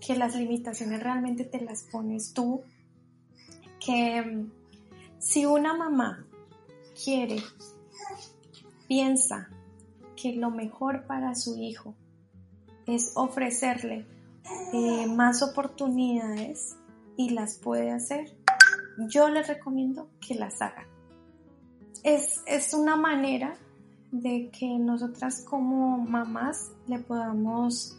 que 0.00 0.16
las 0.16 0.34
limitaciones 0.34 1.02
realmente 1.02 1.44
te 1.44 1.60
las 1.60 1.82
pones 1.92 2.32
tú, 2.32 2.62
que 3.84 4.22
mm, 4.22 4.50
si 5.18 5.44
una 5.44 5.74
mamá 5.74 6.26
quiere, 7.04 7.36
piensa 8.88 9.50
que 10.16 10.32
lo 10.32 10.50
mejor 10.50 11.06
para 11.06 11.34
su 11.34 11.58
hijo 11.58 11.94
es 12.86 13.12
ofrecerle 13.14 14.06
eh, 14.72 15.06
más 15.06 15.42
oportunidades 15.42 16.76
y 17.16 17.30
las 17.30 17.58
puede 17.58 17.90
hacer, 17.90 18.36
yo 19.08 19.28
les 19.28 19.48
recomiendo 19.48 20.08
que 20.20 20.34
las 20.34 20.60
hagan. 20.60 20.86
Es, 22.02 22.42
es 22.46 22.74
una 22.74 22.96
manera 22.96 23.56
de 24.10 24.50
que 24.50 24.78
nosotras 24.78 25.44
como 25.48 25.98
mamás 25.98 26.70
le 26.86 26.98
podamos 26.98 27.98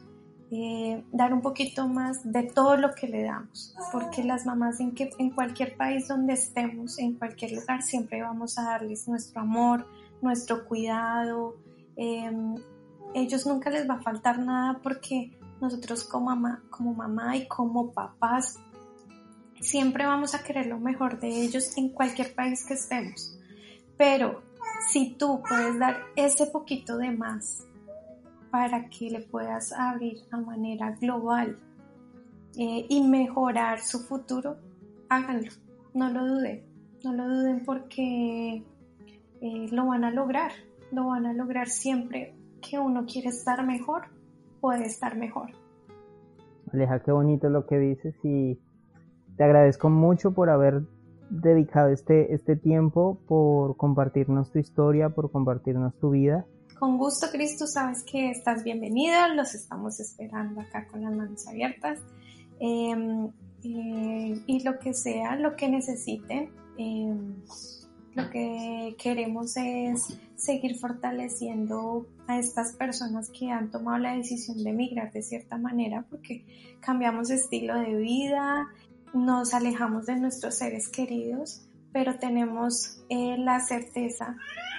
eh, 0.52 1.04
dar 1.12 1.34
un 1.34 1.42
poquito 1.42 1.88
más 1.88 2.32
de 2.32 2.44
todo 2.44 2.78
lo 2.78 2.94
que 2.94 3.08
le 3.08 3.24
damos, 3.24 3.76
porque 3.92 4.24
las 4.24 4.46
mamás 4.46 4.80
en, 4.80 4.94
que, 4.94 5.10
en 5.18 5.32
cualquier 5.32 5.76
país 5.76 6.08
donde 6.08 6.34
estemos, 6.34 7.00
en 7.00 7.14
cualquier 7.16 7.54
lugar, 7.54 7.82
siempre 7.82 8.22
vamos 8.22 8.58
a 8.60 8.64
darles 8.64 9.08
nuestro 9.08 9.42
amor, 9.42 9.88
nuestro 10.22 10.66
cuidado. 10.66 11.56
Em, 11.96 12.56
ellos 13.14 13.46
nunca 13.48 13.70
les 13.70 13.90
va 13.90 13.96
a 13.96 14.02
faltar 14.02 14.40
nada 14.40 14.80
porque 14.84 15.32
nosotros 15.62 16.04
como 16.04 16.28
mamá, 16.28 16.64
como 16.70 16.94
mamá 16.94 17.36
y 17.38 17.48
como 17.48 17.92
papás 17.92 18.60
siempre 19.60 20.06
vamos 20.06 20.36
a 20.36 20.44
querer 20.44 20.68
lo 20.68 20.80
mejor 20.80 21.20
de 21.20 21.28
ellos 21.28 21.78
en 21.78 21.90
cualquier 21.90 22.34
país 22.36 22.66
que 22.66 22.76
estemos. 22.76 23.38
Pero 23.98 24.44
si 24.90 25.16
tú 25.16 25.42
puedes 25.48 25.80
dar 25.80 25.98
ese 26.16 26.48
poquito 26.48 26.98
de 26.98 27.12
más 27.12 27.66
para 28.52 28.90
que 28.90 29.10
le 29.10 29.22
puedas 29.22 29.72
abrir 29.74 30.18
a 30.32 30.38
manera 30.38 30.92
global 30.92 31.60
eh, 32.58 32.86
y 32.88 33.02
mejorar 33.08 33.82
su 33.82 34.00
futuro, 34.00 34.58
háganlo, 35.10 35.52
no 35.94 36.10
lo 36.10 36.26
duden, 36.26 36.64
no 37.04 37.14
lo 37.14 37.28
duden 37.28 37.66
porque 37.66 38.64
eh, 39.42 39.68
lo 39.72 39.88
van 39.88 40.04
a 40.04 40.12
lograr, 40.12 40.52
lo 40.92 41.08
van 41.08 41.26
a 41.26 41.34
lograr 41.34 41.68
siempre 41.70 42.36
que 42.62 42.80
uno 42.80 43.06
quiere 43.06 43.30
estar 43.30 43.66
mejor, 43.66 44.10
puede 44.66 44.86
estar 44.86 45.16
mejor. 45.16 45.52
Aleja, 46.74 47.04
qué 47.04 47.12
bonito 47.12 47.50
lo 47.50 47.68
que 47.68 47.78
dices 47.78 48.16
y 48.24 48.60
te 49.38 49.44
agradezco 49.44 49.92
mucho 49.92 50.32
por 50.32 50.50
haber 50.50 50.82
dedicado 51.30 51.90
este, 51.90 52.34
este 52.34 52.56
tiempo, 52.56 53.20
por 53.28 53.78
compartirnos 53.78 54.52
tu 54.52 54.58
historia, 54.58 55.10
por 55.10 55.30
compartirnos 55.32 55.94
tu 56.00 56.10
vida 56.10 56.48
con 56.80 56.98
gusto, 56.98 57.28
Cristo, 57.32 57.68
sabes 57.68 58.04
que 58.04 58.32
estás 58.32 58.64
bienvenido, 58.64 59.16
los 59.34 59.56
estamos 59.56 60.00
esperando 60.02 60.60
acá 60.60 60.88
con 60.88 61.04
las 61.04 61.16
manos 61.16 61.48
abiertas. 61.48 62.00
Em, 62.60 63.28
eh, 63.64 64.44
y 64.46 64.64
lo 64.64 64.78
que 64.80 64.94
sea, 64.94 65.38
lo 65.38 65.56
que 65.56 65.70
necesiten, 65.70 66.52
em, 66.78 67.36
lo 68.16 68.30
que 68.30 68.96
queremos 68.98 69.56
es 69.58 70.18
seguir 70.36 70.78
fortaleciendo 70.78 72.08
a 72.28 72.40
estas 72.40 72.74
personas 72.74 73.30
que 73.30 73.52
han 73.52 73.70
tomado 73.70 74.00
la 74.00 74.16
decisión 74.16 74.64
de 74.64 74.72
emigrar 74.72 75.12
de 75.12 75.22
cierta 75.22 75.58
manera 75.58 76.06
porque 76.10 76.46
cambiamos 76.80 77.30
estilo 77.30 77.76
de 77.80 77.96
vida, 77.96 78.68
nos 79.14 79.54
alejamos 79.54 80.06
de 80.06 80.16
nuestros 80.20 80.56
seres 80.56 80.90
queridos, 80.90 81.68
pero 81.94 82.18
tenemos 82.18 83.04
eh, 83.10 83.38
la 83.38 83.60
certeza 83.60 84.38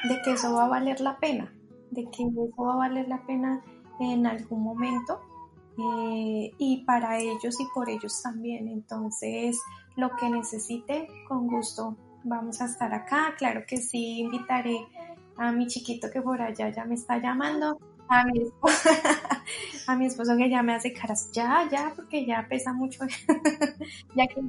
de 0.09 0.21
que 0.23 0.33
eso 0.33 0.53
va 0.55 0.65
a 0.65 0.69
valer 0.69 1.01
la 1.01 1.19
pena 1.19 1.53
de 1.91 2.05
que 2.11 2.25
eso 2.25 2.63
va 2.63 2.75
a 2.75 2.77
valer 2.77 3.09
la 3.09 3.25
pena 3.27 3.63
en 4.01 4.27
algún 4.27 4.63
momento 4.63 5.21
eh, 5.79 6.53
y 6.59 6.85
para 6.85 7.19
ellos 7.19 7.61
y 7.61 7.67
por 7.75 7.89
ellos 7.89 8.21
también. 8.23 8.69
Entonces, 8.69 9.61
lo 9.97 10.11
que 10.17 10.31
necesite, 10.31 11.09
con 11.29 11.47
gusto 11.47 11.97
vamos 12.27 12.61
a 12.61 12.67
estar 12.67 12.93
acá. 12.93 13.35
Claro 13.39 13.65
que 13.67 13.77
sí, 13.79 14.21
invitaré 14.21 14.79
a 15.37 15.53
mi 15.53 15.67
chiquito 15.67 16.11
que 16.11 16.21
por 16.21 16.41
allá 16.41 16.71
ya 16.71 16.85
me 16.85 16.95
está 16.95 17.19
llamando, 17.19 17.79
a 18.09 18.25
mi 18.25 18.43
esposo, 18.43 18.89
a 19.87 19.97
mi 19.97 20.07
esposo 20.07 20.37
que 20.37 20.49
ya 20.49 20.63
me 20.63 20.75
hace 20.75 20.93
caras, 20.93 21.31
ya, 21.33 21.69
ya, 21.71 21.93
porque 21.95 22.25
ya 22.25 22.47
pesa 22.49 22.73
mucho, 22.73 23.05
ya 24.17 24.27
que 24.27 24.43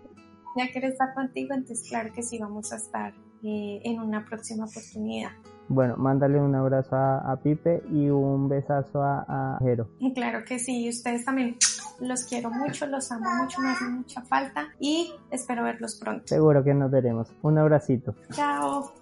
ya 0.55 0.71
quiere 0.71 0.87
estar 0.87 1.13
contigo, 1.13 1.53
entonces 1.53 1.87
claro 1.87 2.11
que 2.13 2.23
sí 2.23 2.37
vamos 2.37 2.71
a 2.71 2.77
estar 2.77 3.13
eh, 3.43 3.81
en 3.83 3.99
una 3.99 4.25
próxima 4.25 4.65
oportunidad. 4.65 5.31
Bueno, 5.69 5.97
mándale 5.97 6.39
un 6.39 6.55
abrazo 6.55 6.95
a, 6.95 7.39
Pipe 7.43 7.83
y 7.91 8.09
un 8.09 8.47
besazo 8.47 9.01
a, 9.01 9.57
Jero. 9.61 9.89
Claro 10.15 10.43
que 10.45 10.59
sí, 10.59 10.87
ustedes 10.89 11.25
también 11.25 11.57
los 11.99 12.23
quiero 12.23 12.49
mucho, 12.49 12.87
los 12.87 13.11
amo 13.11 13.29
mucho, 13.41 13.61
me 13.61 13.69
hacen 13.69 13.97
mucha 13.97 14.21
falta 14.21 14.69
y 14.79 15.13
espero 15.31 15.63
verlos 15.63 15.99
pronto. 15.99 16.23
Seguro 16.27 16.63
que 16.63 16.73
nos 16.73 16.89
veremos. 16.89 17.33
Un 17.41 17.57
abracito. 17.57 18.15
Chao. 18.31 18.93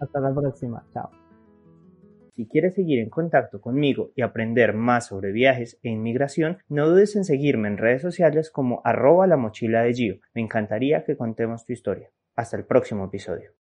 Hasta 0.00 0.20
la 0.20 0.34
próxima. 0.34 0.84
Chao. 0.92 1.10
Si 2.38 2.46
quieres 2.46 2.74
seguir 2.74 3.00
en 3.00 3.10
contacto 3.10 3.60
conmigo 3.60 4.12
y 4.14 4.22
aprender 4.22 4.72
más 4.72 5.06
sobre 5.06 5.32
viajes 5.32 5.78
e 5.82 5.88
inmigración, 5.88 6.58
no 6.68 6.88
dudes 6.88 7.16
en 7.16 7.24
seguirme 7.24 7.66
en 7.66 7.78
redes 7.78 8.02
sociales 8.02 8.52
como 8.52 8.80
arroba 8.84 9.26
la 9.26 9.36
mochila 9.36 9.82
de 9.82 9.92
Gio. 9.92 10.20
Me 10.34 10.42
encantaría 10.42 11.04
que 11.04 11.16
contemos 11.16 11.64
tu 11.64 11.72
historia. 11.72 12.10
Hasta 12.36 12.56
el 12.56 12.64
próximo 12.64 13.06
episodio. 13.06 13.57